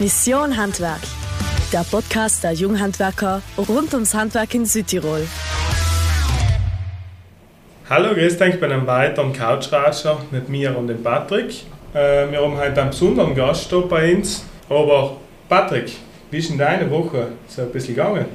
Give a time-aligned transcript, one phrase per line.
[0.00, 1.00] Mission Handwerk,
[1.72, 5.26] der Podcast der Junghandwerker rund ums Handwerk in Südtirol.
[7.90, 11.64] Hallo, grüß euch bei einem weiteren Couchratscher mit mir und dem Patrick.
[11.94, 14.44] Äh, wir haben heute einen besonderen Gast hier bei uns.
[14.68, 15.16] Aber
[15.48, 15.90] Patrick,
[16.30, 18.26] wie ist denn deine Woche so ein bisschen gegangen?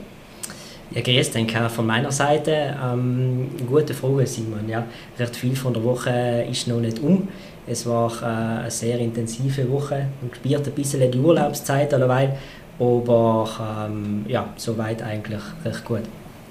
[0.91, 2.75] Ja, grüß dich von meiner Seite.
[2.83, 4.67] Ähm, gute Frage, Simon.
[4.67, 4.85] Ja,
[5.17, 7.29] recht viel von der Woche ist noch nicht um.
[7.65, 8.25] Es war äh,
[8.61, 12.37] eine sehr intensive Woche und spürt ein bisschen die Urlaubszeit alleweil,
[12.79, 16.01] aber ähm, ja, soweit eigentlich recht gut.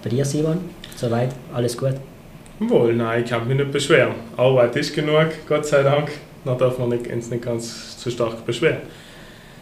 [0.02, 0.58] Bei dir, Simon?
[0.96, 1.94] Soweit alles gut?
[2.60, 4.14] Wohl, nein, ich kann mich nicht beschweren.
[4.36, 6.10] Arbeit ist genug, Gott sei Dank.
[6.44, 8.78] Da darf man nicht, uns nicht ganz zu stark beschweren.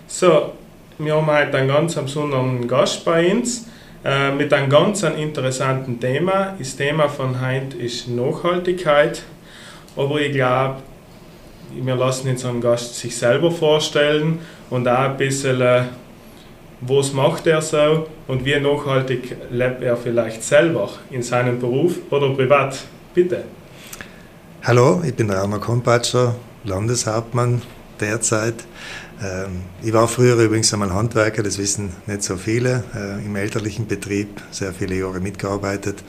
[0.06, 0.52] So,
[0.98, 3.66] wir haben heute einen ganz besonderen Gast bei uns
[4.04, 6.54] äh, mit einem ganz interessanten Thema.
[6.58, 9.22] Das Thema von heute ist Nachhaltigkeit.
[9.96, 10.76] Aber ich glaube,
[11.74, 15.84] wir lassen unseren Gast sich selber vorstellen und auch ein bisschen, äh,
[16.80, 22.30] was macht er so und wie nachhaltig lebt er vielleicht selber in seinem Beruf oder
[22.30, 22.78] privat.
[23.14, 23.44] Bitte.
[24.62, 27.62] Hallo, ich bin Rainer Kompatscher, Landeshauptmann
[28.00, 28.54] derzeit.
[29.22, 33.86] Ähm, ich war früher übrigens einmal Handwerker, das wissen nicht so viele, äh, im elterlichen
[33.86, 36.02] Betrieb, sehr viele Jahre mitgearbeitet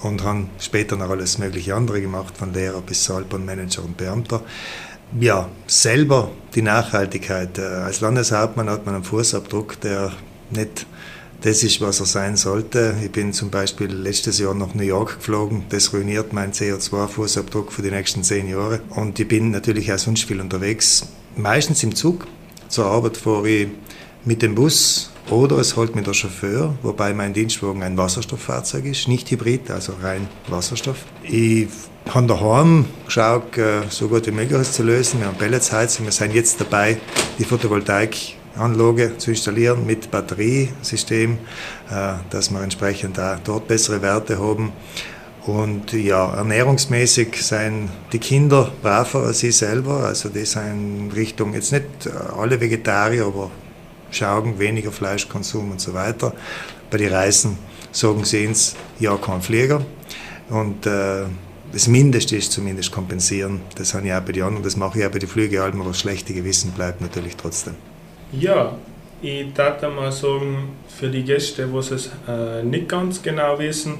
[0.00, 4.42] und habe später noch alles mögliche andere gemacht, von Lehrer bis Salbernmanager und Beamter
[5.18, 7.58] ja, selber die Nachhaltigkeit.
[7.58, 10.12] Äh, als Landeshauptmann hat man einen Fußabdruck, der
[10.50, 10.86] nicht
[11.42, 12.94] das ist, was er sein sollte.
[13.04, 15.64] Ich bin zum Beispiel letztes Jahr nach New York geflogen.
[15.68, 18.80] Das ruiniert meinen CO2-Fußabdruck für die nächsten zehn Jahre.
[18.90, 21.06] Und ich bin natürlich auch sonst viel unterwegs.
[21.36, 22.26] Meistens im Zug.
[22.68, 23.68] Zur Arbeit fahre ich
[24.24, 29.08] mit dem Bus oder es holt mir der Chauffeur, wobei mein Dienstwagen ein Wasserstofffahrzeug ist,
[29.08, 30.98] nicht Hybrid, also rein Wasserstoff.
[31.22, 31.68] Ich
[32.10, 35.20] haben daheim geschaut, äh, so gut wie möglich es zu lösen.
[35.20, 36.04] Wir haben Pelletsheizung.
[36.04, 36.98] Wir sind jetzt dabei,
[37.38, 41.38] die Photovoltaikanlage zu installieren mit Batteriesystem,
[41.90, 44.72] äh, dass wir entsprechend auch dort bessere Werte haben.
[45.46, 50.04] Und ja, ernährungsmäßig seien die Kinder braver als sie selber.
[50.04, 51.84] Also die sind in Richtung, jetzt nicht
[52.38, 53.50] alle Vegetarier, aber
[54.14, 56.32] schauen, weniger Fleischkonsum und so weiter.
[56.90, 57.58] Bei den Reisen
[57.92, 59.84] sagen sie uns, ja, kein Flieger.
[60.50, 61.24] Und äh,
[61.72, 63.60] das Mindeste ist zumindest kompensieren.
[63.76, 65.90] Das habe ich auch bei den anderen, das mache ich auch bei den Flügealben, aber
[65.90, 67.74] das schlechte Gewissen bleibt natürlich trotzdem.
[68.32, 68.76] Ja,
[69.22, 73.94] ich würde mal sagen, für die Gäste, die es äh, nicht ganz genau wissen,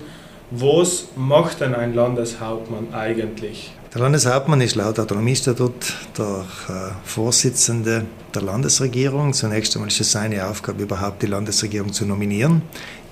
[0.50, 3.72] was macht denn ein Landeshauptmann eigentlich?
[3.94, 9.32] Der Landeshauptmann ist laut Autonomiestatut der äh, Vorsitzende der Landesregierung.
[9.32, 12.62] Zunächst einmal ist es seine Aufgabe, überhaupt die Landesregierung zu nominieren,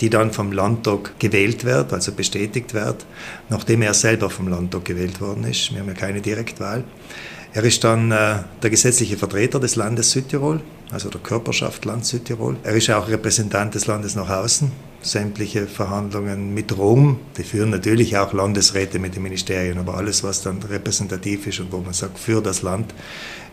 [0.00, 3.06] die dann vom Landtag gewählt wird, also bestätigt wird,
[3.48, 5.70] nachdem er selber vom Landtag gewählt worden ist.
[5.70, 6.82] Wir haben ja keine Direktwahl.
[7.52, 12.56] Er ist dann äh, der gesetzliche Vertreter des Landes Südtirol, also der Körperschaft Land Südtirol.
[12.64, 17.18] Er ist auch Repräsentant des Landes nach außen sämtliche Verhandlungen mit Rom.
[17.36, 21.72] Die führen natürlich auch Landesräte mit den Ministerien, aber alles, was dann repräsentativ ist und
[21.72, 22.94] wo man sagt, für das Land,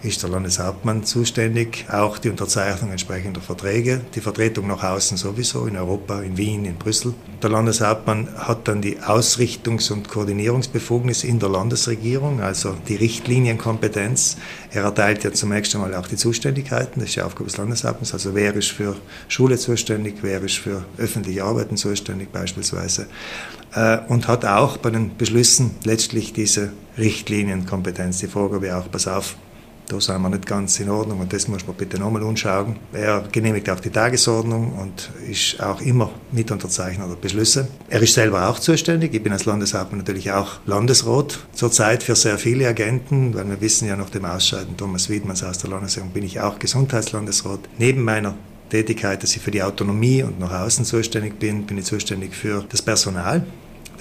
[0.02, 1.86] ist der Landeshauptmann zuständig.
[1.92, 6.76] Auch die Unterzeichnung entsprechender Verträge, die Vertretung nach außen sowieso, in Europa, in Wien, in
[6.76, 7.14] Brüssel.
[7.44, 14.38] Der Landeshauptmann hat dann die Ausrichtungs- und Koordinierungsbefugnis in der Landesregierung, also die Richtlinienkompetenz.
[14.72, 18.36] Er erteilt ja zunächst einmal auch die Zuständigkeiten, das ist die Aufgabe des Landeshauptmanns, also
[18.36, 18.96] wer ist für
[19.28, 23.08] Schule zuständig, wer ist für öffentliche Arbeiten zuständig beispielsweise
[23.74, 29.36] äh, und hat auch bei den Beschlüssen letztlich diese Richtlinienkompetenz, die Vorgabe auch, pass auf,
[29.90, 32.78] da sind wir nicht ganz in Ordnung und das muss man bitte nochmal anschauen.
[32.94, 37.68] Er genehmigt auch die Tagesordnung und ist auch immer Mitunterzeichner der Beschlüsse.
[37.90, 39.14] Er ist selber auch zuständig.
[39.16, 43.88] Ich bin als Landeshauptmann natürlich auch Landesrat zurzeit für sehr viele Agenten, weil wir wissen
[43.88, 47.62] ja nach dem Ausscheiden Thomas Wiedmanns aus der Landesregierung bin ich auch Gesundheitslandesrat.
[47.80, 48.36] Neben meiner
[48.70, 52.64] Tätigkeit, dass ich für die Autonomie und nach außen zuständig bin, bin ich zuständig für
[52.70, 53.44] das Personal.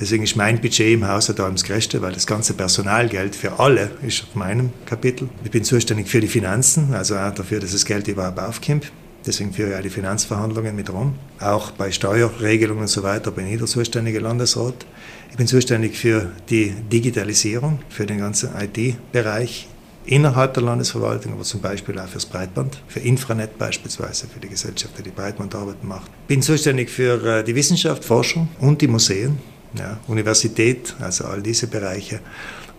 [0.00, 3.90] Deswegen ist mein Budget im Haus da das größte, weil das ganze Personalgeld für alle
[4.06, 5.28] ist auf meinem Kapitel.
[5.44, 8.92] Ich bin zuständig für die Finanzen, also auch dafür, dass das Geld überhaupt aufkommt.
[9.26, 11.14] Deswegen führe ich auch die Finanzverhandlungen mit rum.
[11.40, 14.86] Auch bei Steuerregelungen und so weiter bin ich der zuständige Landesrat.
[15.30, 19.68] Ich bin zuständig für die Digitalisierung, für den ganzen IT-Bereich
[20.06, 24.94] innerhalb der Landesverwaltung, aber zum Beispiel auch fürs Breitband, für Infranet beispielsweise, für die Gesellschaft,
[25.04, 26.10] die Breitbandarbeiten macht.
[26.28, 29.38] Bin zuständig für äh, die Wissenschaft, Forschung und die Museen,
[29.76, 32.20] ja, Universität, also all diese Bereiche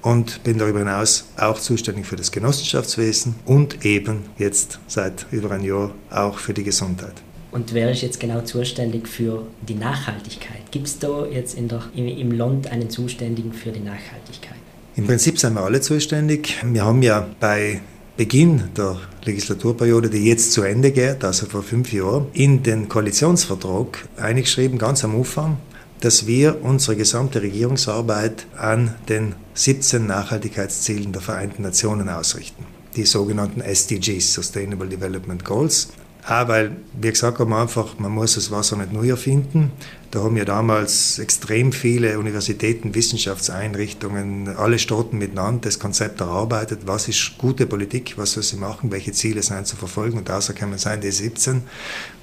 [0.02, 5.64] und bin darüber hinaus auch zuständig für das Genossenschaftswesen und eben jetzt seit über ein
[5.64, 7.14] Jahr auch für die Gesundheit.
[7.52, 10.72] Und wer ist jetzt genau zuständig für die Nachhaltigkeit?
[10.72, 14.58] Gibt es da jetzt in der, im Land einen Zuständigen für die Nachhaltigkeit?
[14.96, 16.58] Im Prinzip sind wir alle zuständig.
[16.64, 17.82] Wir haben ja bei
[18.18, 24.08] Beginn der Legislaturperiode, die jetzt zu Ende geht, also vor fünf Jahren, in den Koalitionsvertrag
[24.18, 25.58] eingeschrieben, ganz am Anfang,
[26.02, 32.66] dass wir unsere gesamte Regierungsarbeit an den 17 Nachhaltigkeitszielen der Vereinten Nationen ausrichten.
[32.96, 35.90] Die sogenannten SDGs, Sustainable Development Goals.
[36.28, 39.72] Auch weil, wie gesagt haben, einfach, man muss das Wasser nicht neu erfinden.
[40.12, 46.82] Da haben ja damals extrem viele Universitäten, Wissenschaftseinrichtungen, alle Staaten miteinander das Konzept erarbeitet.
[46.86, 48.18] Was ist gute Politik?
[48.18, 48.92] Was soll sie machen?
[48.92, 50.18] Welche Ziele sind zu verfolgen?
[50.18, 51.62] Und außer kann man sein, die 17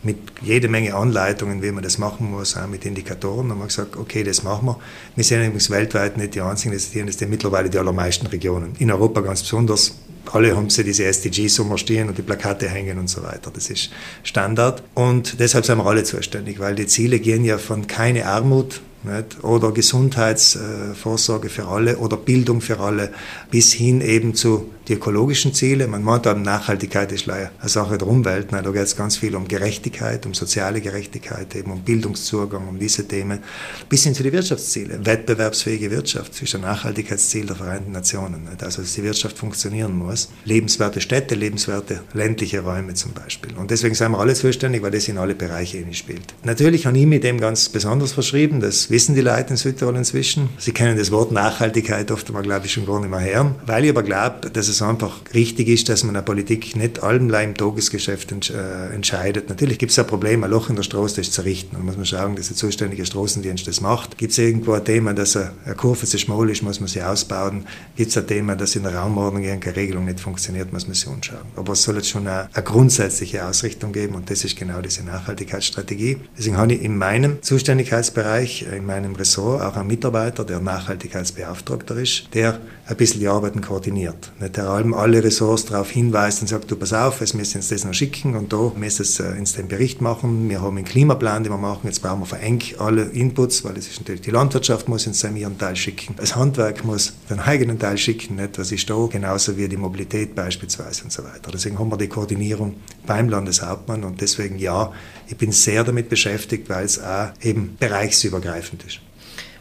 [0.02, 3.50] mit jede Menge Anleitungen, wie man das machen muss, auch mit Indikatoren.
[3.50, 4.78] Und man gesagt, okay, das machen wir.
[5.14, 8.75] Wir sind übrigens weltweit nicht die einzigen, das sind mittlerweile die allermeisten Regionen.
[8.78, 9.94] In Europa ganz besonders
[10.32, 13.50] alle haben sie diese SDGs stehen und die Plakate hängen und so weiter.
[13.52, 13.90] Das ist
[14.23, 14.82] Standard.
[14.94, 19.44] Und deshalb sind wir alle zuständig, weil die Ziele gehen ja von keine Armut nicht?
[19.44, 23.12] oder Gesundheitsvorsorge für alle oder Bildung für alle
[23.50, 25.87] bis hin eben zu die ökologischen Ziele.
[25.88, 28.53] Man meint dann, Nachhaltigkeit ist eine Sache der Umwelt.
[28.53, 32.79] Nein, da geht es ganz viel um Gerechtigkeit, um soziale Gerechtigkeit, eben um Bildungszugang, um
[32.79, 33.41] diese Themen,
[33.88, 35.05] bis hin zu den Wirtschaftszielen.
[35.05, 38.44] Wettbewerbsfähige Wirtschaft ist ein Nachhaltigkeitsziel der Vereinten Nationen.
[38.44, 38.62] Nicht?
[38.62, 40.31] Also, dass die Wirtschaft funktionieren muss.
[40.44, 43.55] Lebenswerte Städte, lebenswerte ländliche Räume zum Beispiel.
[43.56, 46.35] Und deswegen sind wir alle zuständig, weil das in alle Bereiche spielt.
[46.44, 48.61] Natürlich habe ich mit dem ganz besonders verschrieben.
[48.61, 50.49] Das wissen die Leute in Südtirol inzwischen.
[50.59, 53.55] Sie kennen das Wort Nachhaltigkeit oft glaube ich, schon gar nicht mehr hören.
[53.67, 56.76] Weil ich aber glaube, dass es es einfach richtig ist, dass man in der Politik
[56.76, 59.49] nicht allem im Tagesgeschäft äh, entscheidet.
[59.49, 61.76] Natürlich gibt es ein Problem, ein Loch in der Straße, das zu richten.
[61.76, 64.19] Dann muss man schauen, dass der zuständige Straßendienst das macht.
[64.19, 67.67] Gibt es irgendwo ein Thema, dass eine Kurve zu schmal ist, muss man sie ausbauen.
[67.96, 71.08] Gibt es ein Thema, dass in der Raumordnung irgendeine Regelung nicht funktioniert, muss man sie
[71.08, 71.46] anschauen.
[71.56, 75.05] Aber es soll jetzt schon eine, eine grundsätzliche Ausrichtung geben und das ist genau diese
[75.05, 76.19] Nachhaltigkeitsstrategie.
[76.38, 82.28] Deswegen habe ich in meinem Zuständigkeitsbereich, in meinem Ressort auch einen Mitarbeiter, der Nachhaltigkeitsbeauftragter ist,
[82.34, 84.32] der ein bisschen die Arbeiten koordiniert.
[84.40, 87.68] Nicht der allem alle Ressorts darauf hinweist und sagt, du pass auf, es müssen uns
[87.68, 90.48] das noch schicken und da müssen es äh, uns den Bericht machen.
[90.48, 91.82] Wir haben einen Klimaplan, den wir machen.
[91.84, 95.24] Jetzt brauchen wir für eng alle Inputs, weil es ist natürlich die Landwirtschaft muss uns
[95.24, 96.14] ihren Teil schicken.
[96.16, 98.58] Das Handwerk muss den eigenen Teil schicken, nicht?
[98.58, 101.50] was ist da, genauso wie die Mobilität beispielsweise und so weiter.
[101.52, 102.76] Deswegen haben wir die Koordinierung
[103.06, 104.92] beim Landeshauptmann und deswegen ja,
[105.26, 109.00] ich bin sehr damit beschäftigt, weil es auch eben bereichsübergreifend ist.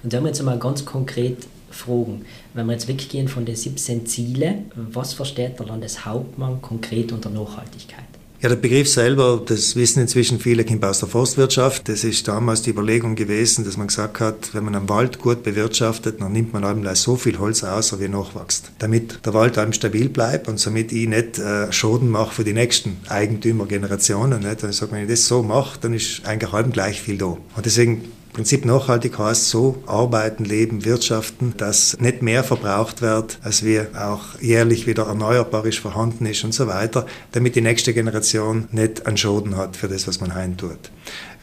[0.04, 4.06] Und da haben jetzt mal ganz konkret fragen, wenn wir jetzt weggehen von den 17
[4.06, 8.06] Zielen, was versteht der Landeshauptmann konkret unter Nachhaltigkeit?
[8.42, 11.90] Ja, der Begriff selber, das wissen inzwischen viele, kommt aus der Forstwirtschaft.
[11.90, 15.42] Das ist damals die Überlegung gewesen, dass man gesagt hat, wenn man einen Wald gut
[15.42, 18.72] bewirtschaftet, dann nimmt man eben so viel Holz aus, wie nachwächst.
[18.78, 22.54] Damit der Wald einem stabil bleibt und somit ich nicht äh, Schaden mache für die
[22.54, 24.44] nächsten Eigentümergenerationen.
[24.44, 24.64] Nicht?
[24.64, 27.38] Und ich sage, wenn ich das so mache, dann ist eigentlich halb gleich viel da.
[27.56, 28.04] Und deswegen
[28.36, 34.42] Prinzip nachhaltig heißt so arbeiten, leben, wirtschaften, dass nicht mehr verbraucht wird, als wir auch
[34.42, 39.56] jährlich wieder erneuerbar vorhanden ist und so weiter, damit die nächste Generation nicht einen Schaden
[39.56, 40.92] hat für das, was man heim tut.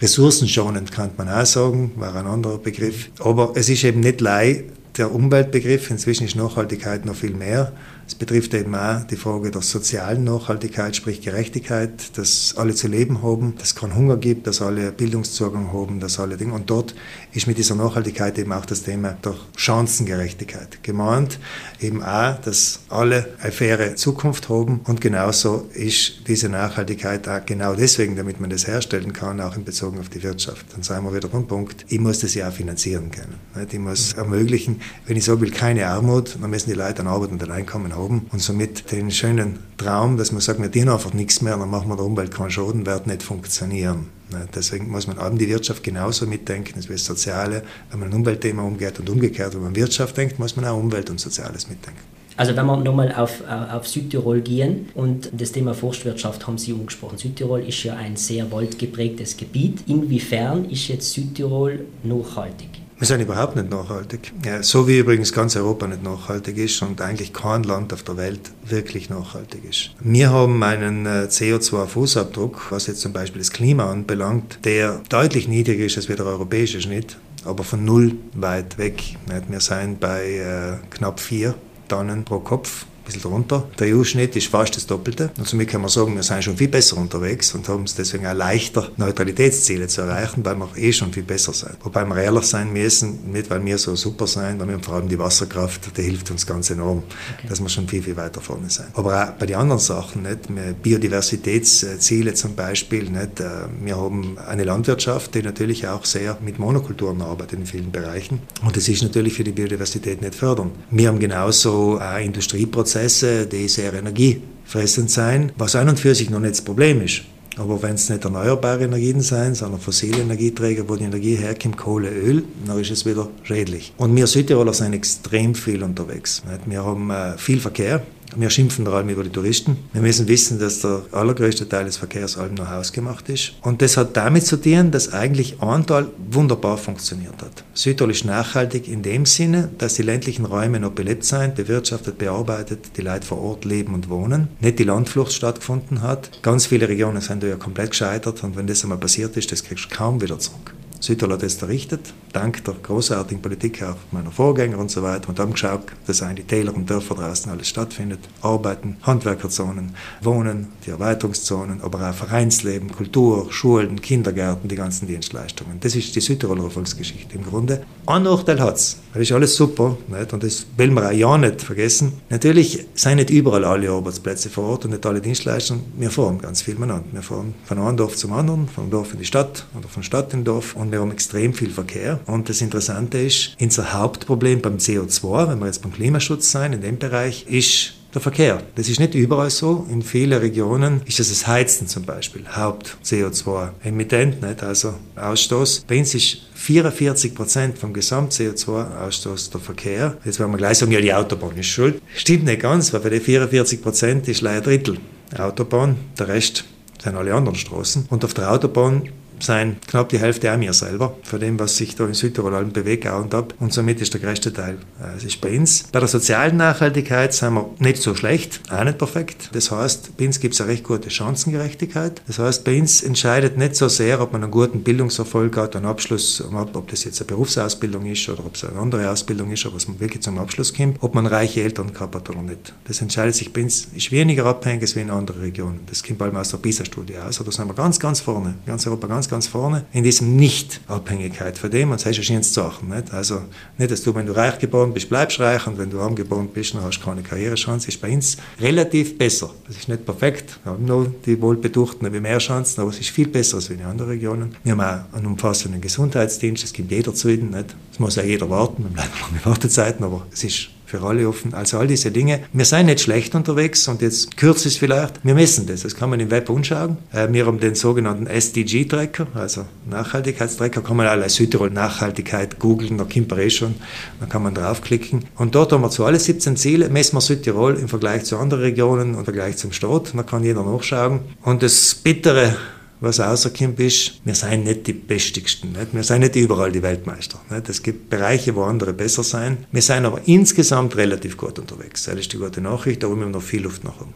[0.03, 3.09] Ressourcenschonend kann man auch sagen, war ein anderer Begriff.
[3.21, 4.65] Aber es ist eben nicht lei
[4.99, 7.73] der Umweltbegriff, inzwischen ist Nachhaltigkeit noch viel mehr.
[8.07, 13.23] Es betrifft eben auch die Frage der sozialen Nachhaltigkeit, sprich Gerechtigkeit, dass alle zu leben
[13.23, 16.55] haben, dass es keinen Hunger gibt, dass alle Bildungszugang haben, dass alle Dinge.
[16.55, 16.95] Und dort
[17.33, 21.39] ist mit dieser Nachhaltigkeit eben auch das Thema der Chancengerechtigkeit gemeint.
[21.81, 24.81] Eben auch, dass alle eine faire Zukunft haben.
[24.85, 29.65] Und genauso ist diese Nachhaltigkeit auch genau deswegen, damit man das herstellen kann, auch in
[29.65, 30.67] Bezug auf die Wirtschaft.
[30.75, 33.35] Dann sagen wir wieder beim Punkt, ich muss das ja auch finanzieren können.
[33.71, 37.31] Ich muss ermöglichen, wenn ich so will, keine Armut, dann müssen die Leute an Arbeit
[37.31, 40.91] und ein Einkommen haben haben und somit den schönen Traum, dass man sagt, wir dienen
[40.91, 44.09] einfach nichts mehr, dann machen wir der Umwelt keinen Schaden, wird nicht funktionieren.
[44.55, 48.15] Deswegen muss man eben die Wirtschaft genauso mitdenken, als wie das Soziale, wenn man ein
[48.15, 52.01] Umweltthema umgeht und umgekehrt, wenn man Wirtschaft denkt, muss man auch Umwelt und Soziales mitdenken.
[52.35, 57.19] Also wenn wir nochmal auf, auf Südtirol gehen und das Thema Forstwirtschaft haben Sie angesprochen.
[57.19, 59.85] Südtirol ist ja ein sehr waldgeprägtes Gebiet.
[59.87, 62.72] Inwiefern ist jetzt Südtirol nachhaltig?
[63.03, 64.33] Wir sind überhaupt nicht nachhaltig.
[64.47, 68.17] Ja, so wie übrigens ganz Europa nicht nachhaltig ist und eigentlich kein Land auf der
[68.17, 69.91] Welt wirklich nachhaltig ist.
[69.99, 75.85] Wir haben einen äh, CO2-Fußabdruck, was jetzt zum Beispiel das Klima anbelangt, der deutlich niedriger
[75.85, 79.03] ist als der europäische Schnitt, aber von null weit weg.
[79.49, 81.57] Wir sind bei äh, knapp vier
[81.89, 83.69] Tonnen pro Kopf bisschen drunter.
[83.79, 85.31] Der EU-Schnitt ist fast das Doppelte.
[85.39, 88.27] Und somit kann man sagen, wir sind schon viel besser unterwegs und haben es deswegen
[88.27, 91.77] auch leichter, Neutralitätsziele zu erreichen, weil wir eh schon viel besser sind.
[91.83, 95.09] Wobei wir ehrlich sein müssen, nicht weil wir so super sind, weil wir vor allem
[95.09, 97.49] die Wasserkraft, die hilft uns ganz enorm, okay.
[97.49, 98.89] dass wir schon viel, viel weiter vorne sind.
[98.95, 100.83] Aber auch bei den anderen Sachen, nicht?
[100.83, 103.41] Biodiversitätsziele zum Beispiel, nicht?
[103.41, 103.51] Äh,
[103.83, 108.41] wir haben eine Landwirtschaft, die natürlich auch sehr mit Monokulturen arbeitet in vielen Bereichen.
[108.65, 110.73] Und das ist natürlich für die Biodiversität nicht fördernd.
[110.91, 116.31] Wir haben genauso Industrieprozesse, Prozesse, die sehr Energie energiefressend sein, was an und für sich
[116.31, 117.23] noch nicht das Problem ist.
[117.57, 122.11] Aber wenn es nicht erneuerbare Energien sein, sondern fossile Energieträger, wo die Energie herkommt, Kohle,
[122.11, 123.93] Öl, dann ist es wieder schädlich.
[123.97, 126.43] Und wir Südtiroler sind extrem viel unterwegs.
[126.65, 128.03] Wir haben äh, viel Verkehr,
[128.37, 129.77] wir schimpfen vor allem über die Touristen.
[129.93, 133.53] Wir müssen wissen, dass der allergrößte Teil des Verkehrs allem noch hausgemacht ist.
[133.63, 137.65] Und das hat damit zu tun, dass eigentlich Antal wunderbar funktioniert hat.
[137.75, 142.97] Südtirol ist nachhaltig in dem Sinne, dass die ländlichen Räume noch belebt sind, bewirtschaftet, bearbeitet,
[142.97, 144.49] die Leute vor Ort leben und wohnen.
[144.61, 146.31] Nicht die Landflucht stattgefunden hat.
[146.43, 149.65] Ganz viele Regionen sind da ja komplett gescheitert und wenn das einmal passiert ist, das
[149.65, 150.75] kriegst du kaum wieder zurück.
[151.03, 155.29] Südtirol hat das errichtet, dank der großartigen Politik auch meiner Vorgänger und so weiter.
[155.31, 158.21] Und haben geschaut, dass die Täler und Dörfer draußen alles stattfindet.
[158.41, 165.81] Arbeiten, Handwerkerzonen, Wohnen, die Erweiterungszonen, aber auch Vereinsleben, Kultur, Schulen, Kindergärten, die ganzen Dienstleistungen.
[165.81, 167.83] Das ist die Südtiroler Erfolgsgeschichte im Grunde.
[168.07, 170.33] Ein Nachteil hat es, das ist alles super nicht?
[170.33, 172.13] und das will man auch ja nicht vergessen.
[172.31, 175.83] Natürlich sind nicht überall alle Arbeitsplätze vor Ort und nicht alle Dienstleistungen.
[175.99, 177.07] Wir fahren ganz viel miteinander.
[177.11, 180.33] Wir fahren von einem Dorf zum anderen, vom Dorf in die Stadt oder von Stadt
[180.33, 182.21] in Dorf und wir haben extrem viel Verkehr.
[182.27, 186.83] Und das Interessante ist, unser Hauptproblem beim CO2, wenn wir jetzt beim Klimaschutz sein, in
[186.83, 188.63] dem Bereich, ist der Verkehr.
[188.75, 189.87] Das ist nicht überall so.
[189.91, 195.87] In vielen Regionen ist das das Heizen zum Beispiel, Haupt-CO2-Emittent, also Ausstoß.
[195.89, 200.19] Bei uns ist 44 Prozent vom Gesamt-CO2-Ausstoß der Verkehr.
[200.25, 202.03] Jetzt werden wir gleich sagen, ja, die Autobahn ist schuld.
[202.15, 204.99] Stimmt nicht ganz, weil für die 44 Prozent ist leider ein Drittel
[205.39, 206.65] Autobahn, der Rest
[207.03, 208.07] sind alle anderen Straßen.
[208.11, 209.09] Und auf der Autobahn
[209.43, 212.73] sein knapp die Hälfte auch mir selber, von dem, was sich da in Südtirol allem
[212.73, 213.55] bewegt, und ab.
[213.59, 214.79] Und somit ist der größte Teil.
[215.01, 215.85] Äh, es ist bei uns.
[215.93, 219.51] Bei der sozialen Nachhaltigkeit sind wir nicht so schlecht, auch nicht perfekt.
[219.53, 222.23] Das heißt, bei uns gibt es eine recht gute Chancengerechtigkeit.
[222.27, 225.87] Das heißt, bei uns entscheidet nicht so sehr, ob man einen guten Bildungserfolg hat, einen
[225.87, 229.75] Abschluss, ob das jetzt eine Berufsausbildung ist oder ob es eine andere Ausbildung ist, aber
[229.75, 232.73] dass man wirklich zum Abschluss kommt, ob man reiche Eltern gehabt hat oder nicht.
[232.85, 235.81] Das entscheidet sich bei uns, ist weniger abhängig als in anderen Regionen.
[235.87, 237.39] Das kommt allem aus der PISA-Studie aus.
[237.39, 238.55] Da sind wir ganz, ganz vorne.
[238.67, 242.91] Ganz Europa ganz, ganz vorne, in diesem Nicht-Abhängigkeit von dem, und das ist ja Sachen.
[242.91, 243.13] Nicht?
[243.13, 243.43] Also
[243.79, 246.49] nicht, dass du, wenn du reich geboren bist, bleibst reich, und wenn du arm geboren
[246.53, 247.89] bist, dann hast du keine Karrierechance.
[247.89, 249.51] Ist bei uns relativ besser.
[249.67, 250.61] Das ist nicht perfekt.
[250.63, 253.83] Wir haben noch die Wohlbetuchten wie mehr Chancen, aber es ist viel besser als in
[253.83, 254.55] anderen Regionen.
[254.63, 257.51] Wir haben auch einen umfassenden Gesundheitsdienst, das gibt jeder zu ihnen.
[257.51, 257.75] Nicht?
[257.91, 261.55] Das muss auch jeder warten, wir bleiben lange Wartezeiten, aber es ist für alle offen.
[261.55, 262.41] Also all diese Dinge.
[262.53, 265.25] Wir sind nicht schlecht unterwegs und jetzt kürzt es vielleicht.
[265.25, 265.85] Wir messen das.
[265.85, 266.99] Das kann man im Web anschauen.
[267.13, 270.83] Äh, wir haben den sogenannten SDG-Tracker, also Nachhaltigkeitstracker.
[270.83, 273.75] Kann man alle Südtirol Nachhaltigkeit googeln, da kommt man eh schon.
[274.21, 275.25] Da kann man draufklicken.
[275.37, 278.63] Und dort haben wir zu alle 17 Ziele, messen wir Südtirol im Vergleich zu anderen
[278.63, 280.13] Regionen und im Vergleich zum Staat.
[280.15, 281.21] Da kann jeder nachschauen.
[281.43, 282.55] Und das Bittere
[283.03, 285.73] was rauskommt, ist, wir sind nicht die Bestigsten.
[285.73, 285.93] Nicht?
[285.93, 287.41] Wir sind nicht überall die Weltmeister.
[287.51, 287.69] Nicht?
[287.69, 289.59] Es gibt Bereiche, wo andere besser sind.
[289.73, 292.05] Wir sind aber insgesamt relativ gut unterwegs.
[292.05, 294.15] Das ist die gute Nachricht, aber wir noch viel Luft nach oben.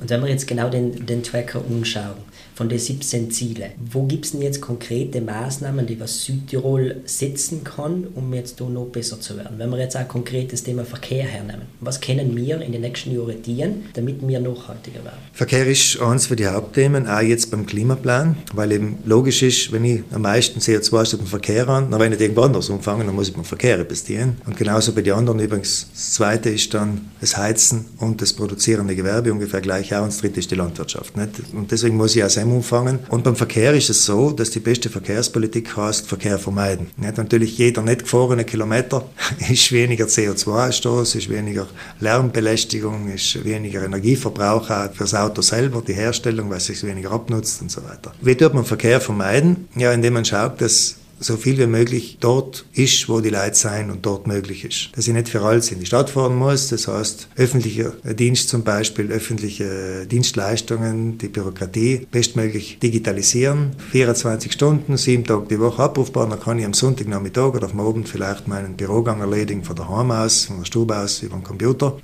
[0.00, 2.16] Und wenn wir jetzt genau den, den Tracker anschauen,
[2.58, 7.62] von den 17 Zielen, wo gibt es denn jetzt konkrete Maßnahmen, die was Südtirol setzen
[7.62, 9.58] kann, um jetzt da noch besser zu werden?
[9.58, 13.14] Wenn wir jetzt auch ein konkretes Thema Verkehr hernehmen, was können wir in den nächsten
[13.14, 15.18] Jahren tun, damit wir nachhaltiger werden?
[15.32, 19.84] Verkehr ist eines für die Hauptthemen, auch jetzt beim Klimaplan, weil eben logisch ist, wenn
[19.84, 23.14] ich am meisten CO2 aus dem Verkehr an, dann wenn ich irgendwo anders umfangen, dann
[23.14, 24.36] muss ich beim Verkehr investieren.
[24.46, 25.86] Und genauso bei den anderen übrigens.
[25.92, 30.18] Das zweite ist dann das Heizen und das produzierende Gewerbe ungefähr gleich auch und das
[30.18, 31.16] dritte ist die Landwirtschaft.
[31.16, 31.40] Nicht?
[31.52, 32.98] Und deswegen muss ich auch SEM umfangen.
[33.08, 36.88] Und beim Verkehr ist es so, dass die beste Verkehrspolitik heißt, Verkehr vermeiden.
[36.96, 37.18] Nicht?
[37.18, 39.04] Natürlich jeder nicht gefahrene Kilometer
[39.50, 41.66] ist weniger CO2-Ausstoß, ist weniger
[42.00, 47.12] Lärmbelästigung, ist weniger Energieverbrauch auch für das Auto selber, die Herstellung, weil es sich weniger
[47.12, 48.12] abnutzt und so weiter.
[48.20, 49.68] Wie tut man Verkehr vermeiden?
[49.76, 53.90] Ja, indem man schaut, dass so viel wie möglich dort ist, wo die Leute sein
[53.90, 54.90] und dort möglich ist.
[54.96, 58.62] Dass ich nicht für alles in die Stadt fahren muss, das heißt öffentlicher Dienst zum
[58.62, 66.40] Beispiel, öffentliche Dienstleistungen, die Bürokratie bestmöglich digitalisieren, 24 Stunden, sieben Tage die Woche abrufbar, dann
[66.40, 70.58] kann ich am Sonntagnachmittag oder am Abend vielleicht meinen Bürogang erledigen von daheim aus, von
[70.58, 71.96] der Stube aus, über den Computer.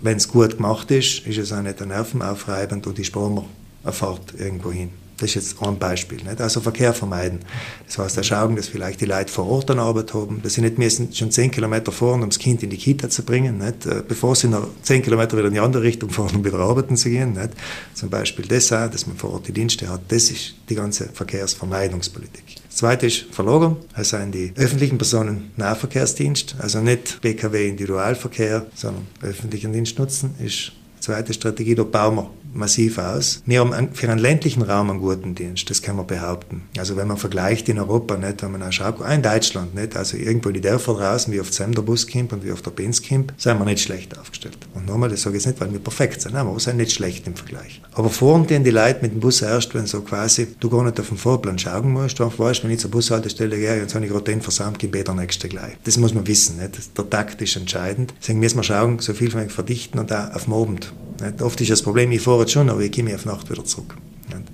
[0.00, 3.44] Wenn es gut gemacht ist, ist es auch nicht nervenaufreibend und ich spare
[3.84, 5.01] eine Fahrt irgendwo hin.
[5.22, 6.18] Das ist jetzt ein Beispiel.
[6.24, 6.40] Nicht?
[6.40, 7.38] Also Verkehr vermeiden.
[7.86, 10.62] Das heißt, da schauen, dass vielleicht die Leute vor Ort eine Arbeit haben, dass sie
[10.62, 13.86] nicht müssen schon zehn Kilometer fahren, um das Kind in die Kita zu bringen, nicht?
[13.86, 16.96] Äh, bevor sie noch zehn Kilometer wieder in die andere Richtung fahren, um wieder arbeiten
[16.96, 17.34] zu gehen.
[17.34, 17.50] Nicht?
[17.94, 20.00] Zum Beispiel das auch, dass man vor Ort die Dienste hat.
[20.08, 22.56] Das ist die ganze Verkehrsvermeidungspolitik.
[22.68, 29.06] Das zweite ist Verlagern, also sind die öffentlichen Personen Nahverkehrsdienst, also nicht BKW Individualverkehr, sondern
[29.22, 31.74] öffentlichen Dienst nutzen, ist zweite Strategie.
[31.74, 33.42] Da bauen wir massiv aus.
[33.46, 36.62] Wir haben für einen ländlichen Raum einen guten Dienst, das kann man behaupten.
[36.78, 39.96] Also wenn man vergleicht in Europa, nicht, wenn man auch schaut, auch in Deutschland, nicht,
[39.96, 42.70] also irgendwo in die Dörfer draußen, wie auf dem Bus kommt und wie auf der
[42.70, 44.58] Benz kommt, sind wir nicht schlecht aufgestellt.
[44.74, 46.92] Und nochmal, das sage ich jetzt nicht, weil wir perfekt sind, nein, wir sind nicht
[46.92, 47.80] schlecht im Vergleich.
[47.92, 51.00] Aber vorn gehen die Leute mit dem Bus erst, wenn so quasi du gar nicht
[51.00, 54.10] auf dem Vorplan schauen musst, du weißt, wenn ich zur Bushaltestelle gehe, jetzt habe ich
[54.10, 55.76] gerade den versammelt, gehe der nächste gleich.
[55.84, 56.96] Das muss man wissen, nicht?
[56.96, 58.14] der Takt ist entscheidend.
[58.20, 60.91] Deswegen müssen wir schauen, so viel wie verdichten und auch auf dem Abend.
[61.40, 63.96] Oft ist das Problem, ich fahre schon, aber ich komme auf Nacht wieder zurück.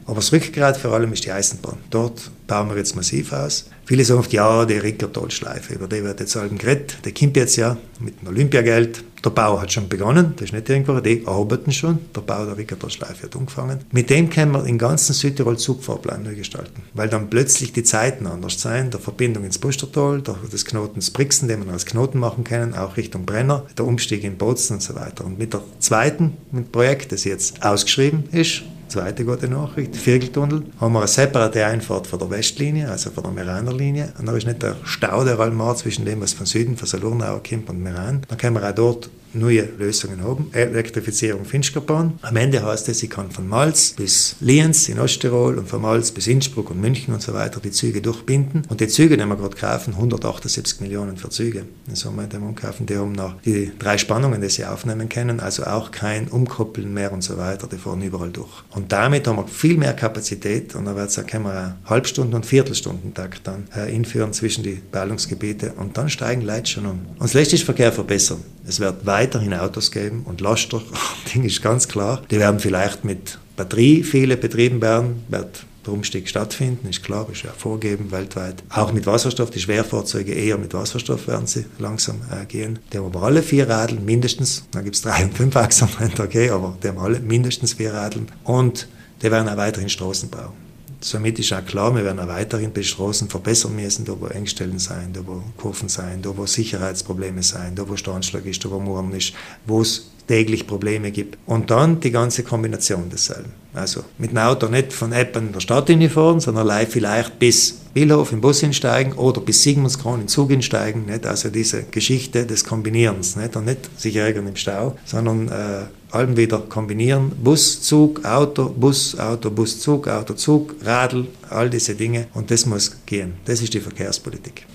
[0.09, 1.77] Aber das Rückgrat vor allem ist die Eisenbahn.
[1.91, 3.67] Dort bauen wir jetzt massiv aus.
[3.85, 6.97] Viele sagen oft, ja, die Rickertal-Schleife, über die wird jetzt allen geredet.
[7.05, 9.05] Der kommt jetzt ja mit dem Olympiageld.
[9.23, 11.99] Der Bau hat schon begonnen, das ist nicht irgendwo, die arbeiten schon.
[12.17, 13.81] Der Bau der Rickertal-Schleife hat angefangen.
[13.93, 18.27] Mit dem können wir den ganzen Südtirol Zugfahrplan neu gestalten, weil dann plötzlich die Zeiten
[18.27, 22.75] anders sein, der Verbindung ins Bustertal, des Knotens Brixen, den wir als Knoten machen können,
[22.75, 25.27] auch Richtung Brenner, der Umstieg in Bozen und so weiter.
[25.27, 26.33] Und mit der zweiten
[26.73, 32.19] Projekt, das jetzt ausgeschrieben ist, Zweite gute Nachricht, Vierteltunnel, haben wir eine separate Einfahrt von
[32.19, 34.15] der Westlinie, also von der Meraner Linie.
[34.19, 37.41] Und da ist nicht der Stau, der allmal zwischen dem, was von Süden, von Salurnau
[37.47, 38.23] kommt und Meran.
[38.29, 40.51] Dann können wir auch dort neue Lösungen haben.
[40.53, 42.19] Elektrifizierung Finchkerbahn.
[42.23, 46.11] Am Ende heißt es, ich kann von Malz bis Lienz in Osttirol und von Malz
[46.11, 48.63] bis Innsbruck und München und so weiter die Züge durchbinden.
[48.69, 51.65] Und die Züge, die wir gerade kaufen, 178 Millionen für Züge.
[51.89, 52.87] Das haben wir in dem umkaufen.
[52.87, 57.13] Die haben noch die drei Spannungen, die sie aufnehmen können, also auch kein Umkoppeln mehr
[57.13, 57.67] und so weiter.
[57.67, 58.65] Die fahren überall durch.
[58.71, 62.35] Und damit haben wir viel mehr Kapazität und da wird es können wir einen Halbstunden-
[62.35, 67.01] und Viertelstundentakt dann äh, einführen zwischen die Ballungsgebiete und dann steigen Leute schon um.
[67.13, 68.43] Und das letzte ist Verkehr verbessern.
[68.67, 70.81] Es wird weiterhin Autos geben und Laster,
[71.35, 72.23] Ding ist ganz klar.
[72.31, 77.43] Die werden vielleicht mit Batterie viele betrieben werden, wird der Umstieg stattfinden, ist klar, ist
[77.43, 78.63] ja vorgegeben weltweit.
[78.71, 82.79] Auch mit Wasserstoff, die Schwerfahrzeuge eher mit Wasserstoff werden sie langsam äh, gehen.
[82.93, 85.89] Die haben aber alle vier Radeln mindestens, dann gibt es drei und fünf Achsen,
[86.21, 88.87] okay, aber die haben alle mindestens vier Radeln und
[89.23, 90.68] die werden auch weiterhin Straßen bauen.
[91.01, 94.81] Somit ist auch klar, wir werden auch weiterhin bei Straßen verbessern müssen, da wo Engstellen
[94.81, 98.81] sein, da wo Kurven sein, da wo Sicherheitsprobleme sein, da wo Steinschlag ist, da wo
[98.81, 99.33] Murren ist,
[99.65, 101.39] wo es täglich Probleme gibt.
[101.47, 103.53] Und dann die ganze Kombination desselben.
[103.75, 107.73] Also mit dem Auto nicht von Eppen in der Stadt hinfahren, sondern live vielleicht bis
[107.95, 111.07] Billhof im Bus hinsteigen oder bis Sigmundskron den Zug hinsteigen.
[111.07, 111.27] Nicht?
[111.27, 113.37] Also diese Geschichte des Kombinierens.
[113.37, 113.57] Nicht?
[113.57, 117.33] Und nicht sich ärgern im Stau, sondern äh, allem wieder kombinieren.
[117.43, 122.27] Bus, Zug, Auto, Bus, Auto, Bus, Zug, Auto, Zug, Radl, all diese Dinge.
[122.35, 123.35] Und das muss gehen.
[123.45, 124.67] Das ist die Verkehrspolitik.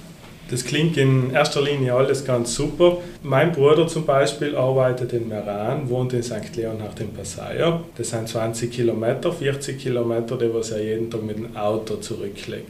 [0.53, 2.97] Das klingt in erster Linie alles ganz super.
[3.23, 6.55] Mein Bruder zum Beispiel arbeitet in Meran, wohnt in St.
[6.55, 7.81] Leonhard in Passaier.
[7.97, 12.69] Das sind 20 Kilometer, 40 Kilometer, die was er jeden Tag mit dem Auto zurücklegt.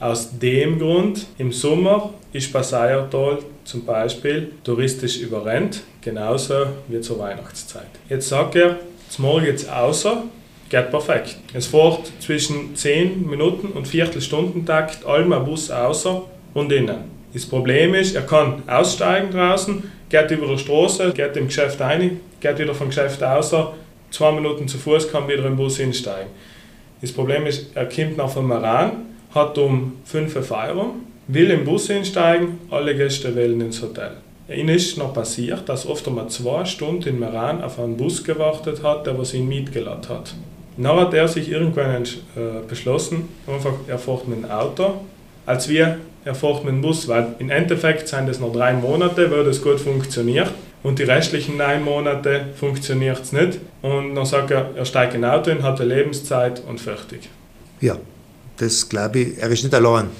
[0.00, 6.54] Aus dem Grund, im Sommer ist Passaiertal zum Beispiel touristisch überrennt, genauso
[6.88, 7.90] wie zur Weihnachtszeit.
[8.08, 8.78] Jetzt sagt er,
[9.10, 10.22] zum Morgen jetzt außer,
[10.70, 11.36] geht perfekt.
[11.52, 16.22] Es fährt zwischen 10 Minuten und Viertelstundentakt allem ein Bus außer
[16.54, 17.17] und innen.
[17.38, 22.18] Das Problem ist, er kann aussteigen draußen, geht über die Straße, geht im Geschäft ein,
[22.40, 23.74] geht wieder vom Geschäft außer,
[24.10, 26.30] zwei Minuten zu Fuß, kann wieder im Bus hinsteigen.
[27.00, 28.90] Das Problem ist, er kommt nach dem Maran,
[29.32, 30.94] hat um 5 Uhr Feierabend,
[31.28, 34.16] will im Bus hinsteigen, alle Gäste wählen ins Hotel.
[34.52, 38.82] Ihnen ist noch passiert, dass oft einmal zwei Stunden in Meran auf einen Bus gewartet
[38.82, 40.34] hat, der was ihn mitgeladen hat.
[40.76, 45.02] Dann hat er sich irgendwann äh, beschlossen, einfach er fährt mit dem Auto,
[45.48, 49.62] als wir er dem Bus, weil im Endeffekt sind es noch drei Monate, wo das
[49.62, 53.58] gut funktioniert und die restlichen neun Monate funktioniert es nicht.
[53.80, 57.30] Und dann sagt er, er steigt in ein Auto und hat eine Lebenszeit und fertig.
[57.80, 57.96] Ja,
[58.58, 60.10] das glaube ich, er ist nicht allein.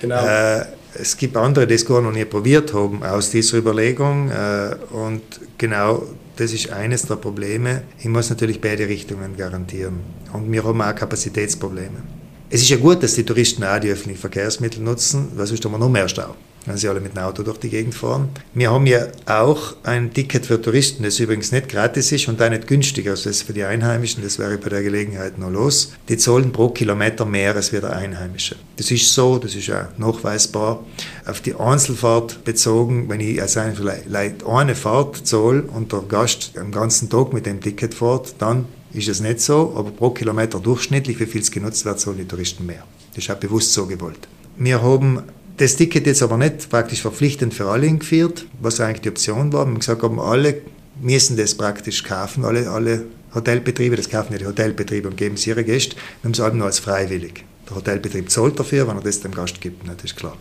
[0.00, 0.24] Genau.
[0.24, 4.30] Äh, es gibt andere, die es gar noch nie probiert haben aus dieser Überlegung.
[4.30, 5.22] Äh, und
[5.58, 6.04] genau
[6.36, 7.82] das ist eines der Probleme.
[7.98, 9.98] Ich muss natürlich beide Richtungen garantieren.
[10.32, 12.17] Und wir haben auch Kapazitätsprobleme.
[12.50, 15.72] Es ist ja gut, dass die Touristen auch die öffentlichen Verkehrsmittel nutzen, weil sonst haben
[15.72, 16.34] wir noch mehr Stau,
[16.64, 18.30] wenn sie alle mit dem Auto durch die Gegend fahren.
[18.54, 22.48] Wir haben ja auch ein Ticket für Touristen, das übrigens nicht gratis ist und auch
[22.48, 25.92] nicht günstig, also ist für die Einheimischen, das wäre bei der Gelegenheit noch los.
[26.08, 28.56] Die zahlen pro Kilometer mehr als wir der Einheimische.
[28.76, 30.86] Das ist so, das ist auch nachweisbar.
[31.26, 36.72] Auf die Einzelfahrt bezogen, wenn ich also vielleicht eine Fahrt zahle und der Gast am
[36.72, 41.20] ganzen Tag mit dem Ticket fährt, dann ist es nicht so, aber pro Kilometer durchschnittlich,
[41.20, 42.84] wie viel es genutzt wird, sollen die Touristen mehr.
[43.14, 44.28] Das ist auch bewusst so gewollt.
[44.56, 45.22] Wir haben
[45.56, 49.64] das Ticket jetzt aber nicht praktisch verpflichtend für alle eingeführt, was eigentlich die Option war.
[49.66, 50.62] Wir haben gesagt, haben, alle
[51.00, 55.50] müssen das praktisch kaufen, alle, alle Hotelbetriebe, das kaufen ja die Hotelbetriebe und geben sie
[55.50, 55.96] ihre Gäste.
[55.96, 57.44] Wir haben es alle nur als freiwillig.
[57.68, 60.36] Der Hotelbetrieb zahlt dafür, wenn er das dem Gast gibt, das ist klar.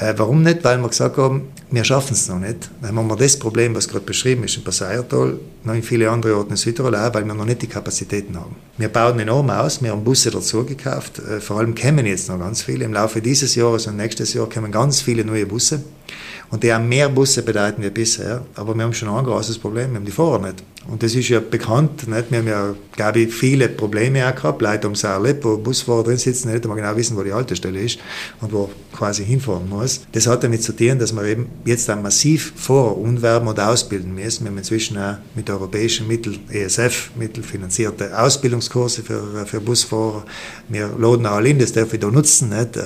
[0.00, 0.62] Äh, warum nicht?
[0.62, 2.70] Weil wir gesagt haben, wir schaffen es noch nicht.
[2.80, 6.36] Dann haben wir das Problem, was gerade beschrieben ist, in Passaiertal, noch in viele andere
[6.36, 8.56] Orte in Südtirol auch, weil wir noch nicht die Kapazitäten haben.
[8.76, 12.38] Wir bauen enorm aus, wir haben Busse dazu gekauft, äh, vor allem kommen jetzt noch
[12.38, 12.84] ganz viele.
[12.84, 15.82] Im Laufe dieses Jahres und nächstes Jahr kommen ganz viele neue Busse.
[16.50, 19.90] Und die haben mehr Busse bedeuten wie bisher, aber wir haben schon ein großes Problem,
[19.90, 20.64] wir haben die Fahrer nicht.
[20.90, 22.30] Und das ist ja bekannt, nicht?
[22.30, 26.16] wir haben ja, glaube ich, viele Probleme auch gehabt, Leute um Saarlepp, wo Busfahrer drin
[26.16, 27.98] sitzen, nicht einmal genau wissen, wo die Haltestelle ist
[28.40, 30.00] und wo quasi hinfahren muss.
[30.12, 34.14] Das hat damit zu tun, dass wir eben jetzt auch massiv Fahrer umwerben oder ausbilden
[34.14, 34.44] müssen.
[34.44, 40.24] Wir haben inzwischen auch mit europäischen Mitteln, ESF-Mittel finanzierte Ausbildungskurse für, für Busfahrer.
[40.70, 42.48] Wir laden auch alle in, das darf ich da nutzen.
[42.48, 42.78] Nicht?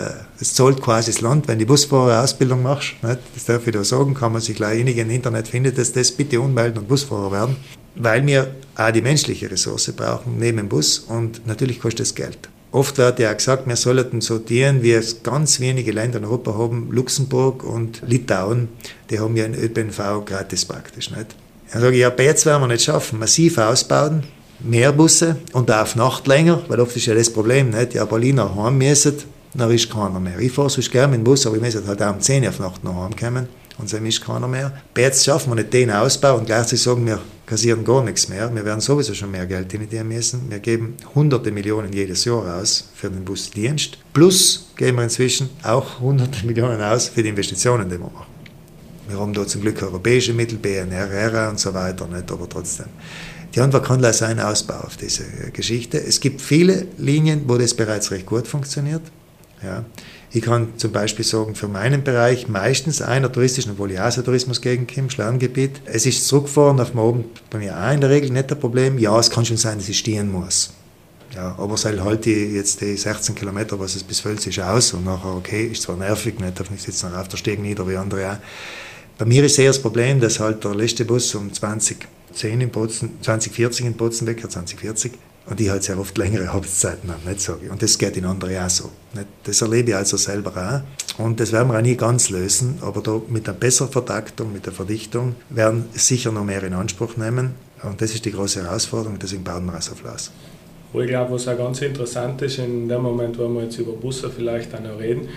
[0.42, 2.94] Es zahlt quasi das Land, wenn die Busfahrer Ausbildung machst.
[3.02, 3.18] Nicht?
[3.34, 6.10] Das darf ich da sagen, kann man sich gleich einig im Internet finden, dass das
[6.10, 7.56] bitte ummelden und Busfahrer werden
[7.94, 12.38] weil wir auch die menschliche Ressource brauchen neben dem Bus und natürlich kostet es Geld.
[12.70, 16.56] Oft wird ja auch gesagt, wir sollten sortieren, wie es ganz wenige Länder in Europa
[16.56, 18.68] haben, Luxemburg und Litauen,
[19.10, 21.10] die haben ja einen ÖPNV gratis praktisch.
[21.10, 21.36] Nicht?
[21.70, 24.22] Dann sage ich, ja, jetzt werden wir nicht schaffen, massiv ausbauen,
[24.60, 27.92] mehr Busse und auch auf Nacht länger, weil oft ist ja das Problem, nicht?
[27.92, 29.18] ja, Berliner heim müssen,
[29.54, 30.38] dann ist keiner mehr.
[30.38, 32.48] Ich fahre sonst gerne mit dem Bus, aber ich muss halt auch um 10 Uhr
[32.48, 34.72] auf Nacht noch heimkommen und dann ist keiner mehr.
[34.96, 38.54] Jetzt schaffen wir nicht den Ausbau und gleichzeitig sagen wir, kassieren gar nichts mehr.
[38.54, 40.50] Wir werden sowieso schon mehr Geld investieren müssen.
[40.50, 43.98] Wir geben hunderte Millionen jedes Jahr aus für den Busdienst.
[44.14, 48.26] Plus geben wir inzwischen auch hunderte Millionen aus für die Investitionen, die wir machen.
[49.08, 52.86] Wir haben da zum Glück europäische Mittel, BNR, RERA und so weiter, nicht, aber trotzdem.
[53.54, 55.98] Die Antwort kann sein ein Ausbau auf diese Geschichte.
[55.98, 59.02] Es gibt viele Linien, wo das bereits recht gut funktioniert.
[59.64, 59.84] Ja.
[60.32, 64.22] Ich kann zum Beispiel sagen, für meinen Bereich meistens einer touristischen, obwohl ich auch so
[64.22, 65.82] Tourismusgegend im Schlerngebiet.
[65.84, 68.98] Es ist zurückgefahren auf dem oben bei mir auch in der Regel nicht ein Problem.
[68.98, 70.72] Ja, es kann schon sein, dass ich stehen muss.
[71.34, 74.92] Ja, aber es halt die, jetzt die 16 Kilometer, was es bis Völz ist, aus
[74.92, 77.96] und nachher, okay, ist zwar nervig, nicht, darf nicht sitzen auf der Steg nieder wie
[77.96, 78.36] andere auch.
[79.16, 83.10] Bei mir ist eher das Problem, dass halt der letzte Bus um 2010 in Bozen,
[83.22, 85.12] 2040 in Bozen weg, 2040,
[85.46, 87.70] und ich halt sehr oft längere Arbeitszeiten habe, nicht sage ich.
[87.70, 88.90] Und das geht in andere auch so.
[89.14, 89.26] Nicht?
[89.44, 91.22] Das erlebe ich also selber auch.
[91.22, 94.66] Und das werden wir auch nie ganz lösen, aber da mit einer besseren Vertaktung, mit
[94.66, 97.54] der Verdichtung, werden sicher noch mehr in Anspruch nehmen.
[97.82, 100.30] Und das ist die große Herausforderung, deswegen bauen wir es auf Las.
[100.94, 104.30] Ich glaube, was auch ganz interessant ist, in dem Moment, wo wir jetzt über Busse
[104.30, 105.28] vielleicht auch noch reden,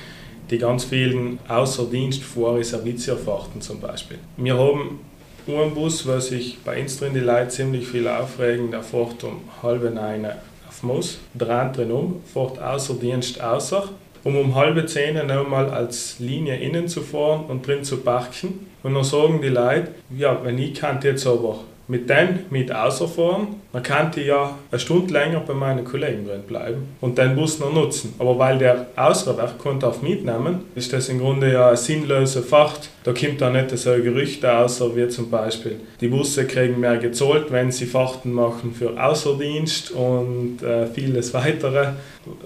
[0.50, 4.20] die ganz vielen Außerdienstfahrten, Servizierfahrten zum Beispiel.
[4.38, 5.00] Wir haben
[5.48, 9.42] ein Bus, was sich bei uns drin die Leute ziemlich viel aufregen, der fährt um
[9.62, 13.90] halb eine auf Muss, dreht drin um, fährt außer Dienst außer,
[14.24, 18.68] um um halbe zehn nochmal als Linie innen zu fahren und drin zu parken.
[18.82, 23.48] Und dann sagen die Leute, ja, wenn ich kann jetzt aber mit dem mit rausfahren,
[23.72, 27.74] dann könnte ja eine Stunde länger bei meinen Kollegen drin bleiben und den Bus noch
[27.74, 28.14] nutzen.
[28.18, 32.90] Aber weil der Ausfahrwerk konnte auch mitnehmen, ist das im Grunde ja eine sinnlose Fahrt.
[33.04, 37.52] Da kommt dann nicht so Gerüchte außer wie zum Beispiel, die Busse kriegen mehr gezahlt,
[37.52, 41.90] wenn sie Fahrten machen für Außerdienst und äh, vieles weitere.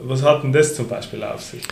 [0.03, 1.63] Was hat denn das zum Beispiel auf sich?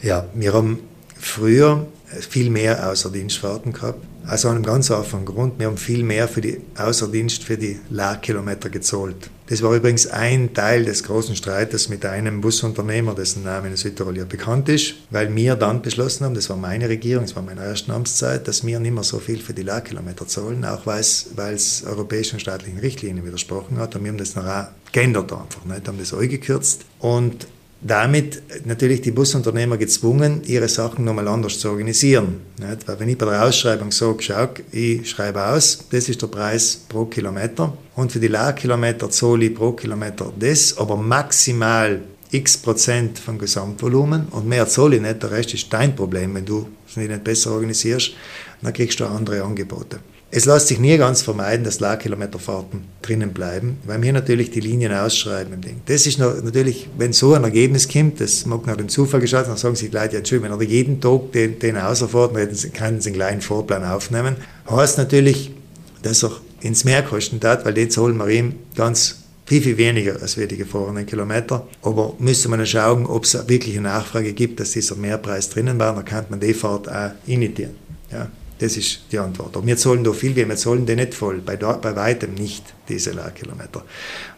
[0.00, 0.78] Ja, wir haben
[1.18, 4.00] früher viel mehr Außerdienstfahrten gehabt.
[4.28, 8.68] Also einem ganz einfachen Grund, wir haben viel mehr für die Außerdienst für die Lehrkilometer
[8.68, 9.30] gezahlt.
[9.46, 14.18] Das war übrigens ein Teil des großen Streites mit einem Busunternehmer, dessen Name in Südtirol
[14.18, 17.64] ja bekannt ist, weil wir dann beschlossen haben, das war meine Regierung, das war meine
[17.64, 21.84] erste Amtszeit, dass wir nicht mehr so viel für die Lehrkilometer zahlen, auch weil es
[21.86, 23.96] europäischen staatlichen Richtlinien widersprochen hat.
[23.96, 25.88] Und wir haben das auch geändert einfach, nicht?
[25.88, 26.84] haben das gekürzt.
[26.98, 27.46] Und
[27.80, 32.40] damit natürlich die Busunternehmer gezwungen, ihre Sachen nochmal anders zu organisieren.
[32.58, 32.88] Nicht?
[32.88, 36.80] Weil wenn ich bei der Ausschreibung sage, schau, ich schreibe aus, das ist der Preis
[36.88, 43.18] pro Kilometer und für die Leerkilometer zahle ich pro Kilometer das, aber maximal x Prozent
[43.18, 46.96] vom Gesamtvolumen und mehr zahle ich nicht, der Rest ist dein Problem, wenn du es
[46.96, 48.12] nicht besser organisierst,
[48.60, 50.00] dann kriegst du andere Angebote.
[50.30, 54.92] Es lässt sich nie ganz vermeiden, dass Leerkilometerfahrten drinnen bleiben, weil wir natürlich die Linien
[54.92, 55.80] ausschreiben im Ding.
[55.86, 59.56] Das ist natürlich, wenn so ein Ergebnis kommt, das mag nach dem Zufall geschaut, dann
[59.56, 63.00] sagen sich die Leute, ja, Entschuldigung, wenn er jeden Tag den, den außerfährt, dann können
[63.00, 64.36] sie einen kleinen Vorplan aufnehmen.
[64.70, 65.50] Heißt natürlich,
[66.02, 70.20] dass er ins Meer kosten hat, weil den zahlen wir ihm ganz viel, viel weniger
[70.20, 71.66] als wir die gefahrenen Kilometer.
[71.82, 75.94] Aber müsste man schauen, ob es wirklich eine Nachfrage gibt, dass dieser Mehrpreis drinnen war,
[75.94, 77.76] dann kann man die Fahrt auch initiieren.
[78.12, 78.28] Ja.
[78.58, 79.56] Das ist die Antwort.
[79.56, 83.12] Und wir zahlen da viel, wir zahlen die nicht voll, bei, bei weitem nicht diese
[83.12, 83.84] Lehrkilometer.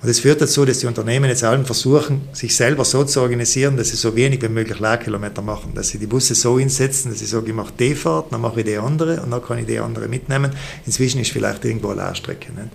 [0.02, 3.76] Und das führt dazu, dass die Unternehmen jetzt allen versuchen, sich selber so zu organisieren,
[3.76, 7.20] dass sie so wenig wie möglich Lehrkilometer machen, dass sie die Busse so einsetzen, dass
[7.20, 9.66] sie sagen, ich mache die Fahrt, dann mache ich die andere und dann kann ich
[9.66, 10.50] die andere mitnehmen.
[10.85, 12.52] Inzwischen ist vielleicht irgendwo eine Lehrstrecke.
[12.52, 12.68] Nicht?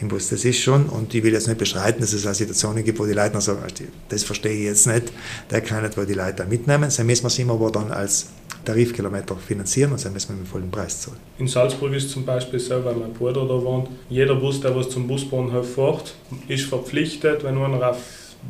[0.00, 0.28] Im Bus.
[0.28, 3.06] Das ist schon, und ich will jetzt nicht bestreiten, dass es auch Situationen gibt, wo
[3.06, 3.60] die Leute noch sagen,
[4.08, 5.12] das verstehe ich jetzt nicht,
[5.50, 6.90] der kann nicht, wo die Leute mitnehmen.
[6.94, 8.26] Dann müssen wir es immer aber dann als
[8.64, 11.18] Tarifkilometer finanzieren und dann müssen wir mit vollen Preis zahlen.
[11.38, 14.90] In Salzburg ist zum Beispiel so, weil mein Bruder da wohnt, jeder Bus, der was
[14.90, 16.14] zum Busbahnhof fährt,
[16.48, 17.98] ist verpflichtet, wenn einer auf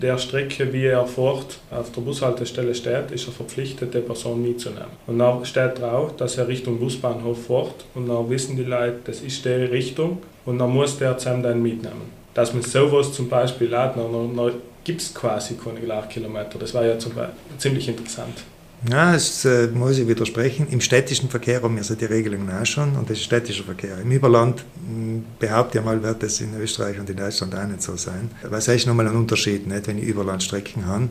[0.00, 4.90] der Strecke, wie er fort auf der Bushaltestelle steht, ist er verpflichtet, die Person mitzunehmen.
[5.06, 9.20] Und dann steht drauf, dass er Richtung Busbahnhof fährt und dann wissen die Leute, das
[9.20, 12.10] ist die Richtung und dann muss der zusammen dann mitnehmen.
[12.34, 14.52] Dass man sowas zum Beispiel dann, dann
[14.84, 16.58] gibt es quasi keine Kilometer.
[16.58, 18.44] Das war ja zum Beispiel ziemlich interessant.
[18.90, 20.68] Ja, das äh, muss ich widersprechen.
[20.70, 23.98] Im städtischen Verkehr haben wir so die Regelungen auch schon und das ist städtischer Verkehr.
[23.98, 27.82] Im Überland hm, behaupte ich mal, wird das in Österreich und in Deutschland auch nicht
[27.82, 28.30] so sein.
[28.42, 31.08] Was ist nochmal ein Unterschied, nicht, wenn ich Überlandstrecken habe?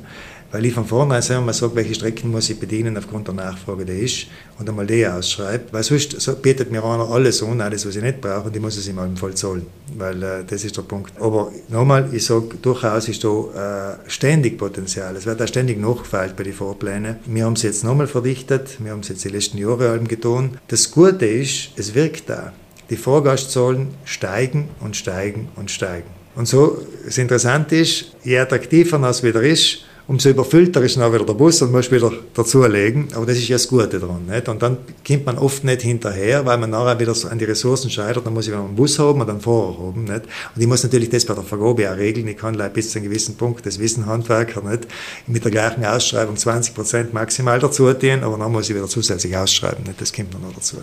[0.52, 3.84] Weil ich von vornherein selber mal sage, welche Strecken muss ich bedienen aufgrund der Nachfrage,
[3.84, 5.66] die ist, und einmal die ausschreibe.
[5.72, 8.62] Weil sonst so bietet mir einer alles an, alles, was ich nicht brauche, und ich
[8.62, 9.66] muss es ihm halt voll zahlen.
[9.98, 11.12] Weil äh, das ist der Punkt.
[11.20, 15.16] Aber nochmal, ich sage, durchaus ist da äh, ständig Potenzial.
[15.18, 17.18] Es wird auch ständig nachgefeilt bei den Vorplänen.
[17.26, 20.58] Wir haben es jetzt nochmal verdichtet, wir haben es jetzt die letzten Jahre allem getan.
[20.68, 22.54] Das Gute ist, es wirkt da.
[22.90, 26.10] Die Vorgastzahlen steigen und steigen und steigen.
[26.36, 31.14] Und so, das Interessante ist, je attraktiver das wieder ist, umso überfüllter ist dann auch
[31.14, 33.08] wieder der Bus und muss wieder dazulegen.
[33.16, 34.26] Aber das ist ja das Gute daran.
[34.26, 34.48] Nicht?
[34.48, 37.90] Und dann kommt man oft nicht hinterher, weil man nachher wieder so an die Ressourcen
[37.90, 38.26] scheitert.
[38.26, 40.04] Dann muss ich wieder einen Bus haben und einen Fahrer haben.
[40.04, 40.24] Nicht?
[40.56, 42.28] Und ich muss natürlich das bei der Vergabe auch regeln.
[42.28, 44.88] Ich kann bis zu einem gewissen Punkt, das wissen Handwerker nicht,
[45.28, 49.36] mit der gleichen Ausschreibung 20 Prozent maximal dazu dienen, aber dann muss ich wieder zusätzlich
[49.36, 49.84] ausschreiben.
[49.86, 50.00] Nicht?
[50.00, 50.78] Das kommt dann noch dazu.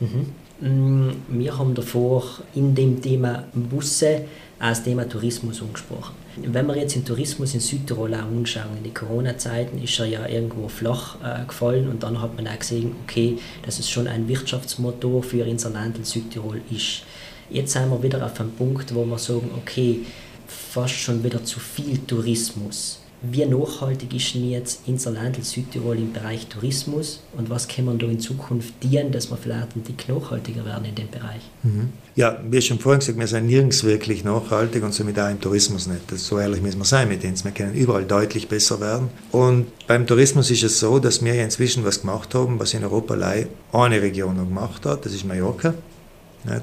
[0.00, 0.26] Mhm.
[0.60, 2.24] Mm, wir haben davor
[2.54, 4.22] in dem Thema Busse
[4.58, 6.14] auch das Thema Tourismus angesprochen.
[6.36, 10.26] Wenn wir jetzt den Tourismus in Südtirol auch anschauen, in den Corona-Zeiten ist er ja
[10.26, 14.28] irgendwo flach äh, gefallen und dann hat man auch gesehen, okay, dass es schon ein
[14.28, 17.02] Wirtschaftsmotor für unser Land in Südtirol ist.
[17.48, 20.00] Jetzt sind wir wieder auf einem Punkt, wo wir sagen, okay,
[20.46, 23.00] fast schon wieder zu viel Tourismus.
[23.30, 27.86] Wie nachhaltig ist denn jetzt unser Land in Südtirol im Bereich Tourismus und was kann
[27.86, 31.42] man da in Zukunft dienen, dass wir vielleicht ein Tick nachhaltiger werden in dem Bereich?
[31.62, 31.92] Mhm.
[32.14, 35.86] Ja, wie schon vorhin gesagt, wir sind nirgends wirklich nachhaltig und somit auch im Tourismus
[35.86, 36.10] nicht.
[36.10, 37.44] Das, so ehrlich müssen wir sein mit uns.
[37.44, 39.08] Wir können überall deutlich besser werden.
[39.32, 42.84] Und beim Tourismus ist es so, dass wir ja inzwischen was gemacht haben, was in
[42.84, 45.74] Europa allein eine Region noch gemacht hat, das ist Mallorca.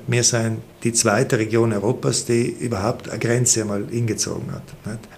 [0.07, 4.63] Wir sind die zweite Region Europas, die überhaupt eine Grenze einmal hingezogen hat.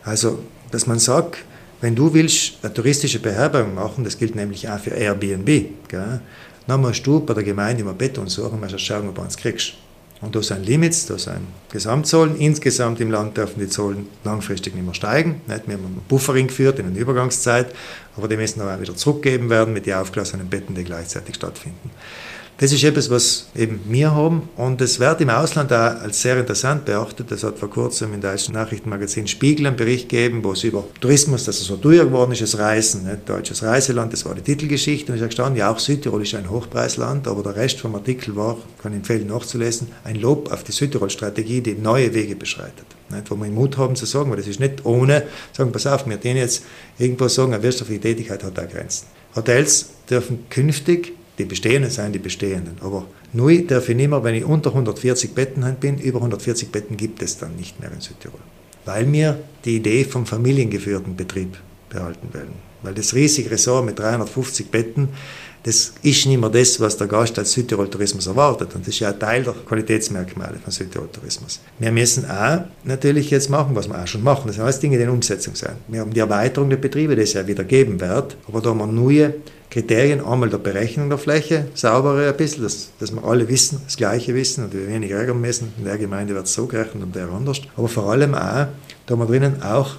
[0.03, 0.39] Also
[0.75, 1.37] dass man sagt,
[1.79, 5.47] wenn du willst eine touristische Beherbergung machen, das gilt nämlich auch für Airbnb,
[5.87, 6.19] gell,
[6.67, 9.75] dann musst du bei der Gemeinde immer Beton suchen, musst schauen, ob du es kriegst.
[10.19, 12.35] Und da sind Limits, da sind Gesamtzahlen.
[12.37, 15.41] Insgesamt im Land dürfen die Zahlen langfristig nicht mehr steigen.
[15.47, 17.67] Wir haben einen Buffering geführt in einer Übergangszeit,
[18.17, 21.89] aber die müssen auch wieder zurückgegeben werden mit den aufgelassenen Betten, die gleichzeitig stattfinden.
[22.57, 26.39] Das ist etwas, was eben wir haben und es wird im Ausland auch als sehr
[26.39, 27.29] interessant beachtet.
[27.33, 31.43] Es hat vor kurzem im deutschen Nachrichtenmagazin Spiegel einen Bericht gegeben, wo es über Tourismus,
[31.43, 33.27] dass es so teuer geworden ist, das Reisen, nicht?
[33.27, 36.49] deutsches Reiseland, das war die Titelgeschichte und ich habe gestanden, ja auch Südtirol ist ein
[36.49, 40.71] Hochpreisland, aber der Rest vom Artikel war, kann ich empfehlen nachzulesen, ein Lob auf die
[40.71, 42.85] Südtirol-Strategie, die neue Wege beschreitet.
[43.09, 43.29] Nicht?
[43.29, 46.15] Wo wir Mut haben zu sagen, weil das ist nicht ohne, sagen, pass auf, wir
[46.15, 46.63] denen jetzt
[46.99, 49.07] irgendwo sagen, eine wirtschaftliche Tätigkeit hat da Grenzen.
[49.35, 52.77] Hotels dürfen künftig die bestehenden sind die bestehenden.
[52.81, 56.97] Aber neu darf ich nicht mehr, wenn ich unter 140 Betten bin, über 140 Betten
[56.97, 58.39] gibt es dann nicht mehr in Südtirol.
[58.85, 61.57] Weil wir die Idee vom familiengeführten Betrieb
[61.89, 62.53] behalten wollen.
[62.83, 65.09] Weil das riesige Ressort mit 350 Betten,
[65.65, 68.75] das ist nicht mehr das, was der Gast als Südtirol Tourismus erwartet.
[68.75, 71.59] Und das ist ja ein Teil der Qualitätsmerkmale von Südtirol Tourismus.
[71.79, 74.43] Wir müssen auch natürlich jetzt machen, was wir auch schon machen.
[74.45, 75.71] Das sind alles Dinge, die in Umsetzung sind.
[75.87, 78.37] Wir haben die Erweiterung der Betriebe, die es ja wieder geben wird.
[78.47, 79.33] Aber da haben wir neue
[79.71, 83.97] Kriterien, einmal der Berechnung der Fläche, saubere ein bisschen, dass, dass wir alle wissen, das
[83.97, 85.73] Gleiche wissen und wir wenig ärgern müssen.
[85.79, 87.59] In der Gemeinde wird es so gerechnet und der anders.
[87.75, 88.67] Aber vor allem auch,
[89.07, 89.95] da haben wir drinnen auch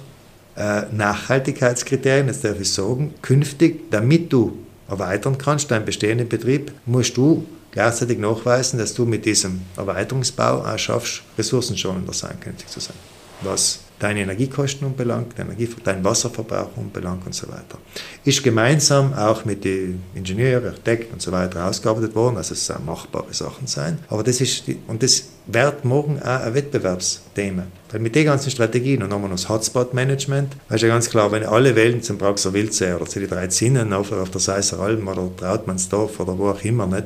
[0.55, 4.57] äh, Nachhaltigkeitskriterien, das darf ich sagen, künftig, damit du
[4.89, 10.77] erweitern kannst, deinen bestehenden Betrieb, musst du gleichzeitig nachweisen, dass du mit diesem Erweiterungsbau auch
[10.79, 12.95] schaffst, ressourcenschonender sein, künftig zu sein.
[13.41, 17.79] Was deine Energiekosten unbelangt, deinen Wasserverbrauch unbelangt und so weiter.
[18.23, 22.85] Ist gemeinsam auch mit den Ingenieuren, Architekten und so weiter ausgearbeitet worden, also es sollen
[22.85, 23.99] machbare Sachen sein.
[24.09, 27.63] Aber das ist, die, und das wird morgen auch ein Wettbewerbsthema.
[27.91, 31.43] Weil mit den ganzen Strategien und nochmal noch das Hotspot-Management, ist ja ganz klar, wenn
[31.43, 35.07] alle wählen zum Praxer Wildsee oder zu den drei Zinnen auf, auf der Seisser Alm
[35.07, 37.05] oder Trautmannsdorf oder wo auch immer nicht,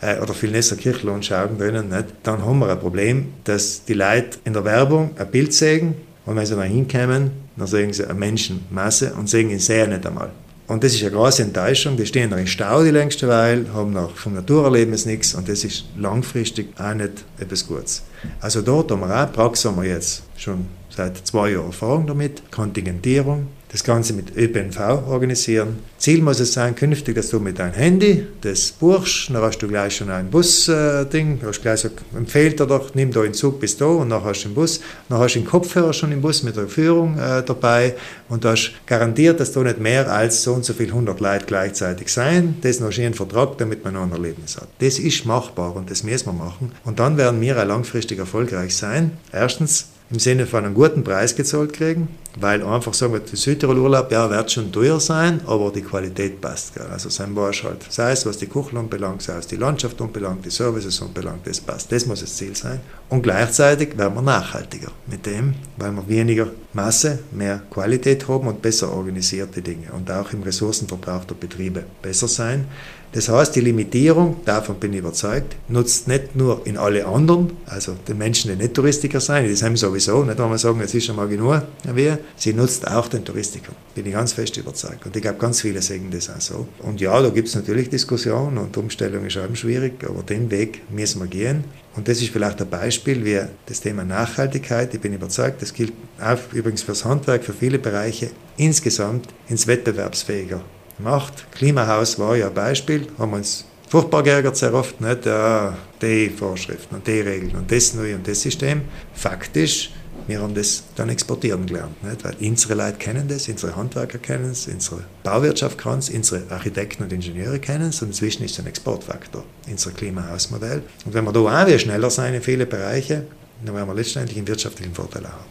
[0.00, 3.94] äh, oder viel Nesser Kirchlohn schauen drinnen nicht, dann haben wir ein Problem, dass die
[3.94, 5.94] Leute in der Werbung ein Bild sehen,
[6.26, 10.06] und wenn sie da hinkommen, dann sehen sie eine Menschenmasse und sehen ihn sehr nicht
[10.06, 10.30] einmal.
[10.70, 11.96] Und das ist eine große Enttäuschung.
[11.96, 15.64] Die stehen noch in Stau die längste Weile, haben noch vom Naturerlebnis nichts und das
[15.64, 18.04] ist langfristig auch nicht etwas Gutes.
[18.40, 22.52] Also dort haben wir auch, Praxis haben wir jetzt schon seit zwei Jahren Erfahrung damit,
[22.52, 24.78] Kontingentierung, das Ganze mit ÖPNV
[25.08, 25.78] organisieren.
[25.96, 29.68] Ziel muss es sein, künftig, dass du mit deinem Handy das buchst, dann hast du
[29.68, 33.60] gleich schon ein Bus-Ding, äh, hast gleich so, empfehlt er doch, nimm da den Zug
[33.60, 36.20] bis da und dann hast du den Bus, dann hast du den Kopfhörer schon im
[36.20, 37.94] Bus mit der Führung äh, dabei
[38.28, 41.46] und du hast garantiert, dass da nicht mehr als so und so viel 100 Leute
[41.46, 42.56] gleichzeitig sein.
[42.62, 44.68] Das noch einen Vertrag, damit man noch ein Erlebnis hat.
[44.80, 46.72] Das ist machbar und das müssen wir machen.
[46.84, 49.12] Und dann werden wir auch langfristig erfolgreich sein.
[49.32, 54.10] Erstens, im Sinne von einem guten Preis gezahlt kriegen, weil einfach sagen wir, der Südtirol-Urlaub,
[54.10, 56.74] ja, wird schon teuer sein, aber die Qualität passt.
[56.74, 56.86] Gell.
[56.90, 60.44] Also sein Barsch halt, sei es was die Küche anbelangt, sei es die Landschaft anbelangt,
[60.44, 61.92] die Services anbelangt, das passt.
[61.92, 62.80] Das muss das Ziel sein.
[63.08, 68.62] Und gleichzeitig werden wir nachhaltiger mit dem, weil wir weniger Masse, mehr Qualität haben und
[68.62, 72.66] besser organisierte Dinge und auch im Ressourcenverbrauch der Betriebe besser sein.
[73.12, 77.96] Das heißt, die Limitierung, davon bin ich überzeugt, nutzt nicht nur in alle anderen, also
[78.06, 81.06] den Menschen, die nicht Touristiker sein, das haben sowieso, nicht wenn wir sagen, es ist
[81.06, 85.04] schon mal genug, wie, sie nutzt auch den Touristikern, bin ich ganz fest überzeugt.
[85.06, 86.68] Und ich glaube, ganz viele sagen das auch so.
[86.78, 90.82] Und ja, da gibt es natürlich Diskussionen und Umstellung ist auch schwierig, aber den Weg
[90.92, 91.64] müssen wir gehen.
[91.96, 95.92] Und das ist vielleicht ein Beispiel, wie das Thema Nachhaltigkeit, ich bin überzeugt, das gilt
[96.22, 100.62] auch übrigens fürs Handwerk, für viele Bereiche, insgesamt ins Wettbewerbsfähiger
[101.02, 101.50] macht.
[101.52, 105.26] Klimahaus war ja ein Beispiel, haben uns furchtbar geärgert sehr oft, nicht?
[105.26, 108.82] Ja, die Vorschriften und die Regeln und das neue und das System.
[109.14, 109.90] Faktisch,
[110.26, 112.24] wir haben das dann exportieren gelernt, nicht?
[112.24, 117.02] weil unsere Leute kennen das, unsere Handwerker kennen es, unsere Bauwirtschaft kann es, unsere Architekten
[117.02, 120.82] und Ingenieure kennen es und inzwischen ist es ein Exportfaktor, unser Klimahausmodell.
[121.04, 123.26] Und wenn wir da auch wieder schneller sein in viele Bereiche,
[123.64, 125.44] dann werden wir letztendlich einen wirtschaftlichen Vorteil haben.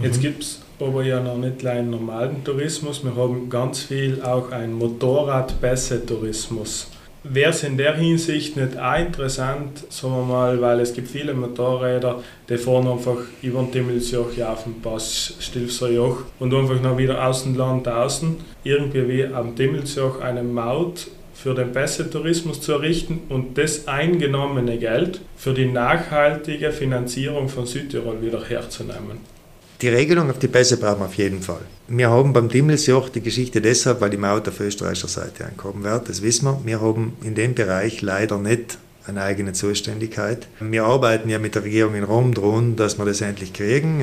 [0.00, 4.52] Jetzt gibt es aber ja noch nicht einen normalen Tourismus, wir haben ganz viel auch
[4.52, 6.92] einen Motorradpässe-Tourismus.
[7.24, 11.34] Wäre es in der Hinsicht nicht auch interessant, sagen wir mal, weil es gibt viele
[11.34, 16.96] Motorräder, die fahren einfach über den Timmelsjoch auf den Pass Stilfser Joch und einfach noch
[16.96, 22.70] wieder aus dem Land außen, irgendwie wie am Timmelsjoch eine Maut für den Pässe-Tourismus zu
[22.72, 29.37] errichten und das eingenommene Geld für die nachhaltige Finanzierung von Südtirol wieder herzunehmen.
[29.80, 31.60] Die Regelung auf die Pässe brauchen wir auf jeden Fall.
[31.86, 36.08] Wir haben beim Dimmelsjoch die Geschichte deshalb, weil die Maut auf österreichischer Seite ankommen wird,
[36.08, 36.60] das wissen wir.
[36.64, 40.48] Wir haben in dem Bereich leider nicht eine eigene Zuständigkeit.
[40.58, 44.02] Wir arbeiten ja mit der Regierung in Rom dran, dass wir das endlich kriegen.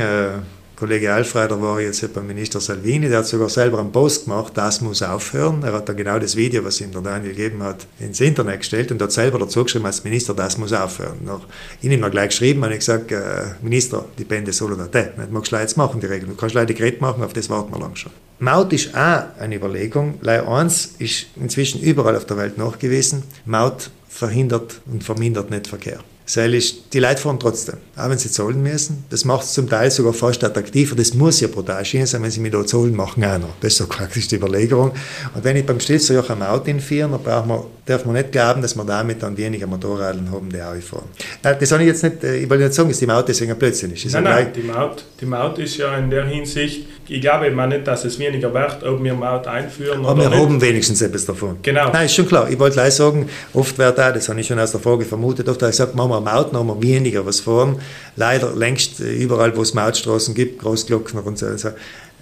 [0.75, 4.81] Kollege Alfreider war jetzt beim Minister Salvini, der hat sogar selber einen Post gemacht, das
[4.81, 5.63] muss aufhören.
[5.63, 8.91] Er hat dann genau das Video, was ihm der Daniel gegeben hat, ins Internet gestellt
[8.91, 11.19] und hat selber dazu geschrieben als Minister, das muss aufhören.
[11.23, 11.41] Nach,
[11.81, 15.17] ich habe gleich geschrieben und ich gesagt, äh, Minister, die Bände sollen da das.
[15.17, 16.31] Nicht magst du jetzt machen, die Regeln.
[16.31, 18.11] Du kannst leider Gerät machen, auf das warten wir lang schon.
[18.39, 20.15] Maut ist auch eine Überlegung.
[20.21, 23.23] Lei 1 ist inzwischen überall auf der Welt nachgewiesen.
[23.45, 25.99] Maut verhindert und vermindert nicht Verkehr.
[26.27, 29.05] Seil ist, die Leute fahren trotzdem, auch wenn sie zahlen müssen.
[29.11, 30.95] Das macht es zum Teil sogar fast attraktiver.
[30.95, 33.53] Das muss ja brutal schön sein, wenn sie mir da zahlen, machen auch noch.
[33.61, 34.91] Das ist so praktisch die Überlegung.
[35.35, 38.63] Und wenn ich beim Stilzerjoch am Auto hinfahre, dann braucht man, darf man nicht glauben,
[38.63, 41.05] dass wir damit dann weniger Motorräder haben, die auch fahren.
[41.43, 43.51] Nein, das soll ich jetzt nicht, äh, ich will nicht sagen, dass die Maut deswegen
[43.51, 44.11] ein Blödsinn ist.
[44.11, 47.85] Nein, nein, die Maut, die Maut ist ja in der Hinsicht, ich glaube eben nicht,
[47.85, 50.39] dass es weniger wird, ob wir Maut einführen Aber wir nicht.
[50.39, 51.57] haben wenigstens etwas davon.
[51.61, 51.91] Genau.
[51.91, 52.49] Nein, ist schon klar.
[52.49, 55.47] Ich wollte gleich sagen, oft wird da, das habe ich schon aus der Frage vermutet,
[55.47, 57.79] oft habe ich gesagt, machen wir Maut, dann haben wir weniger was fahren.
[58.15, 61.69] Leider längst äh, überall, wo es Mautstraßen gibt, Großglockner und so, so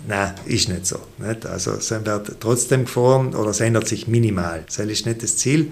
[0.06, 1.00] Nein, ist nicht so.
[1.18, 1.46] Nicht?
[1.46, 4.64] Also es wird trotzdem gefahren oder es ändert sich minimal.
[4.66, 5.72] Das ist nicht das Ziel.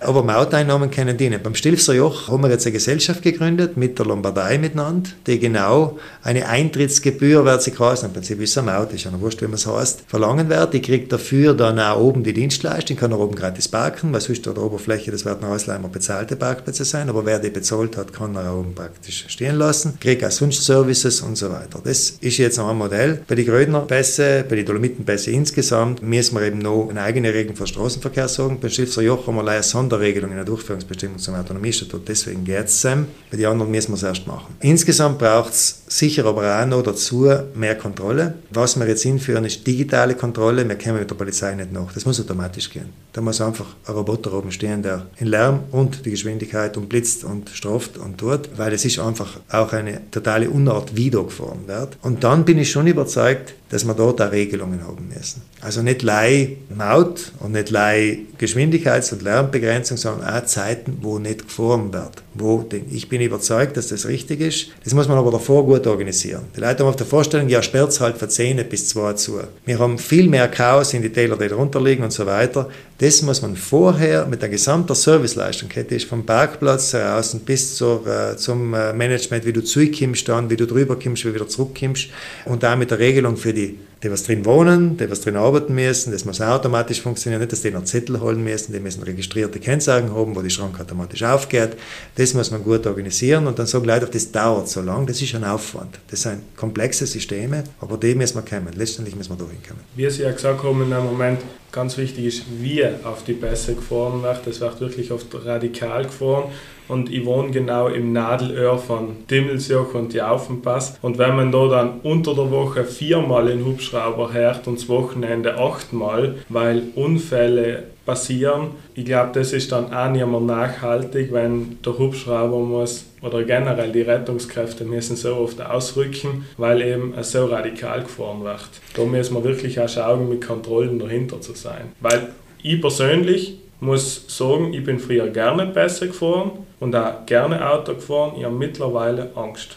[0.00, 1.42] Aber Mauteinnahmen können dienen.
[1.42, 5.98] Beim Stilfser Joch haben wir jetzt eine Gesellschaft gegründet mit der Lombardei miteinander, die genau
[6.22, 9.42] eine Eintrittsgebühr, wird sie quasi, im Prinzip ist es eine Maut, ist ja noch wurscht,
[9.42, 10.72] wie man es heißt, verlangen wird.
[10.72, 14.48] Die kriegt dafür dann auch oben die Dienstleistung, kann auch oben gratis parken, weil sonst
[14.48, 18.34] an der Oberfläche, das werden Häusleimer bezahlte Parkplätze sein, aber wer die bezahlt hat, kann
[18.36, 21.80] er oben praktisch stehen lassen, kriegt auch sonst Services und so weiter.
[21.84, 23.20] Das ist jetzt noch ein Modell.
[23.28, 27.66] Bei den Grödnerpässe, bei den Dolomitenpässe insgesamt müssen wir eben noch eine eigene Regelung für
[27.66, 28.58] Straßenverkehr sagen.
[28.60, 32.06] Beim Stilfser Joch haben wir leider Sonderregelung in der Durchführungsbestimmung zum Autonomiestatut.
[32.06, 34.54] Deswegen geht es Bei den anderen müssen wir es erst machen.
[34.60, 38.34] Insgesamt braucht es sicher aber auch noch dazu mehr Kontrolle.
[38.50, 40.68] Was wir jetzt hinführen, ist digitale Kontrolle.
[40.68, 41.92] Wir kommen mit der Polizei nicht nach.
[41.92, 42.90] Das muss automatisch gehen.
[43.12, 47.24] Da muss einfach ein Roboter oben stehen, der in Lärm und die Geschwindigkeit und blitzt
[47.24, 51.66] und straft und tut, weil es ist einfach auch eine totale Unart, wie da gefahren
[51.66, 51.98] wird.
[52.02, 55.42] Und dann bin ich schon überzeugt, dass wir dort auch Regelungen haben müssen.
[55.60, 61.46] Also nicht Lei Maut und nicht Lei Geschwindigkeits- und Lärmbegrenzung, sondern auch Zeiten, wo nicht
[61.46, 62.22] gefahren wird.
[62.32, 64.68] Wo, ich bin überzeugt, dass das richtig ist.
[64.84, 66.42] Das muss man aber davor gut organisieren.
[66.56, 69.40] Die Leute haben auf der Vorstellung, ja, sperrt halt von 10 bis 2 zu.
[69.66, 72.68] Wir haben viel mehr Chaos in die Täler, die darunter liegen und so weiter.
[72.98, 78.36] Das muss man vorher mit der gesamten Serviceleistungskette, ist vom Parkplatz heraus bis zur, äh,
[78.36, 82.10] zum äh, Management, wie du zurückkommst, dann, wie du drüber kommst, wie du wieder zurückkommst
[82.44, 85.74] und auch mit der Regelung für die die was drin wohnen, die was drin arbeiten
[85.74, 89.60] müssen, das muss automatisch funktionieren, nicht, dass die noch Zettel holen müssen, die müssen registrierte
[89.60, 91.76] Kennzeichen haben, wo die Schrank automatisch aufgeht.
[92.14, 95.34] Das muss man gut organisieren und dann sagen Leute, das dauert so lang, das ist
[95.34, 95.98] ein Aufwand.
[96.10, 98.72] Das sind komplexe Systeme, aber die müssen wir kommen.
[98.74, 99.82] Letztendlich müssen wir da hinkommen.
[99.94, 101.40] Wie Sie ja gesagt haben, in einem Moment
[101.72, 104.46] ganz wichtig ist, wie auf die Pässe gefahren wird.
[104.46, 106.44] Das wird wirklich oft radikal gefahren
[106.90, 110.98] und ich wohne genau im Nadelöhr von Dimmelsjoch und die Aufenpass.
[111.02, 115.58] Und wenn man da dann unter der Woche viermal in Hubschrauber hört und das Wochenende
[115.58, 121.96] achtmal, weil Unfälle passieren, ich glaube, das ist dann auch nicht mehr nachhaltig, wenn der
[121.96, 128.42] Hubschrauber muss oder generell die Rettungskräfte müssen so oft ausrücken, weil eben so radikal gefahren
[128.42, 128.68] wird.
[128.94, 131.92] Da müssen wir wirklich auch schauen, mit Kontrollen dahinter zu sein.
[132.00, 132.30] Weil
[132.64, 136.50] ich persönlich muss sagen, ich bin früher gerne besser gefahren
[136.80, 138.32] und auch gerne Auto gefahren.
[138.36, 139.76] Ich habe mittlerweile Angst.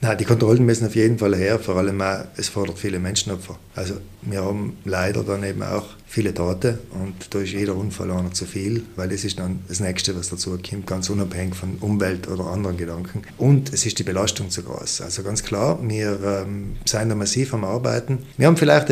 [0.00, 3.58] Nein, die Kontrollen müssen auf jeden Fall her, vor allem auch, es fordert viele Menschenopfer.
[3.74, 3.96] Also
[4.26, 8.46] wir haben leider dann eben auch viele Tote und da ist jeder Unfall einer zu
[8.46, 12.46] viel, weil das ist dann das Nächste, was dazu kommt, ganz unabhängig von Umwelt oder
[12.46, 13.22] anderen Gedanken.
[13.36, 15.00] Und es ist die Belastung zu groß.
[15.00, 18.18] Also ganz klar, wir ähm, sind da massiv am Arbeiten.
[18.36, 18.90] Wir haben vielleicht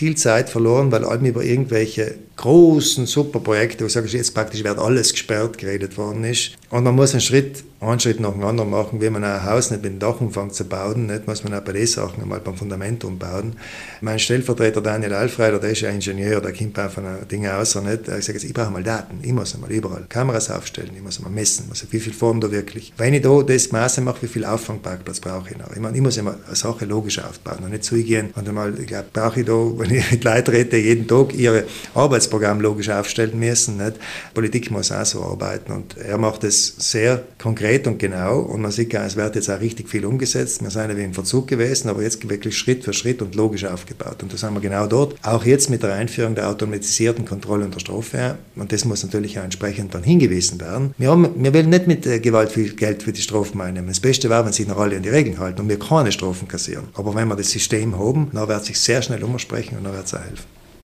[0.00, 5.12] viel Zeit verloren, weil allem über irgendwelche großen Superprojekte, wo sagst, jetzt praktisch wird alles
[5.12, 6.52] gesperrt, geredet worden ist.
[6.70, 9.70] Und man muss einen Schritt, einen Schritt nach dem anderen machen, wie man ein Haus
[9.70, 12.56] nicht mit dem Dachumfang zu bauen, nicht, muss man auch bei den Sachen einmal beim
[12.56, 13.56] Fundament umbauen.
[14.00, 18.08] Mein Stellvertreter Daniel Alfreider, der ist ja Ingenieur, der kommt einfach von Dinge aus, nicht?
[18.08, 21.32] Ich sage ich brauche mal Daten, ich muss einmal überall Kameras aufstellen, ich muss einmal
[21.32, 22.92] messen, also wie viel Form da wirklich.
[22.96, 25.70] Wenn ich da das Maße mache, wie viel Auffangparkplatz brauche ich noch?
[25.72, 28.86] Ich meine, ich muss immer eine Sache logisch aufbauen und nicht zugehen und einmal, ich
[28.86, 33.38] glaube, brauche ich da, wenn ich mit Leuten rede, jeden Tag ihre Arbeitsprogramm logisch aufstellen
[33.38, 33.78] müssen.
[33.78, 33.96] Nicht?
[34.34, 38.70] Politik muss auch so arbeiten und er macht es sehr konkret und genau und man
[38.70, 40.62] sieht, es wird jetzt auch richtig viel umgesetzt.
[40.62, 43.64] Wir sind ja wie im Verzug gewesen, aber jetzt wirklich Schritt für Schritt und logisch
[43.64, 45.14] aufgebaut und das haben wir genau dort.
[45.24, 49.38] Auch jetzt mit der Einführung der automatisierten Kontrolle und der Strophe und das muss natürlich
[49.38, 50.94] auch entsprechend dann hingewiesen werden.
[50.98, 53.88] Wir, haben, wir wollen nicht mit äh, Gewalt viel Geld für die Strophen einnehmen.
[53.88, 56.48] Das Beste wäre, wenn sich noch alle an die Regeln halten und wir keine Strophen
[56.48, 56.88] kassieren.
[56.94, 60.06] Aber wenn wir das System haben, dann wird sich sehr schnell umsprechen und dann wird
[60.06, 60.59] es auch helfen.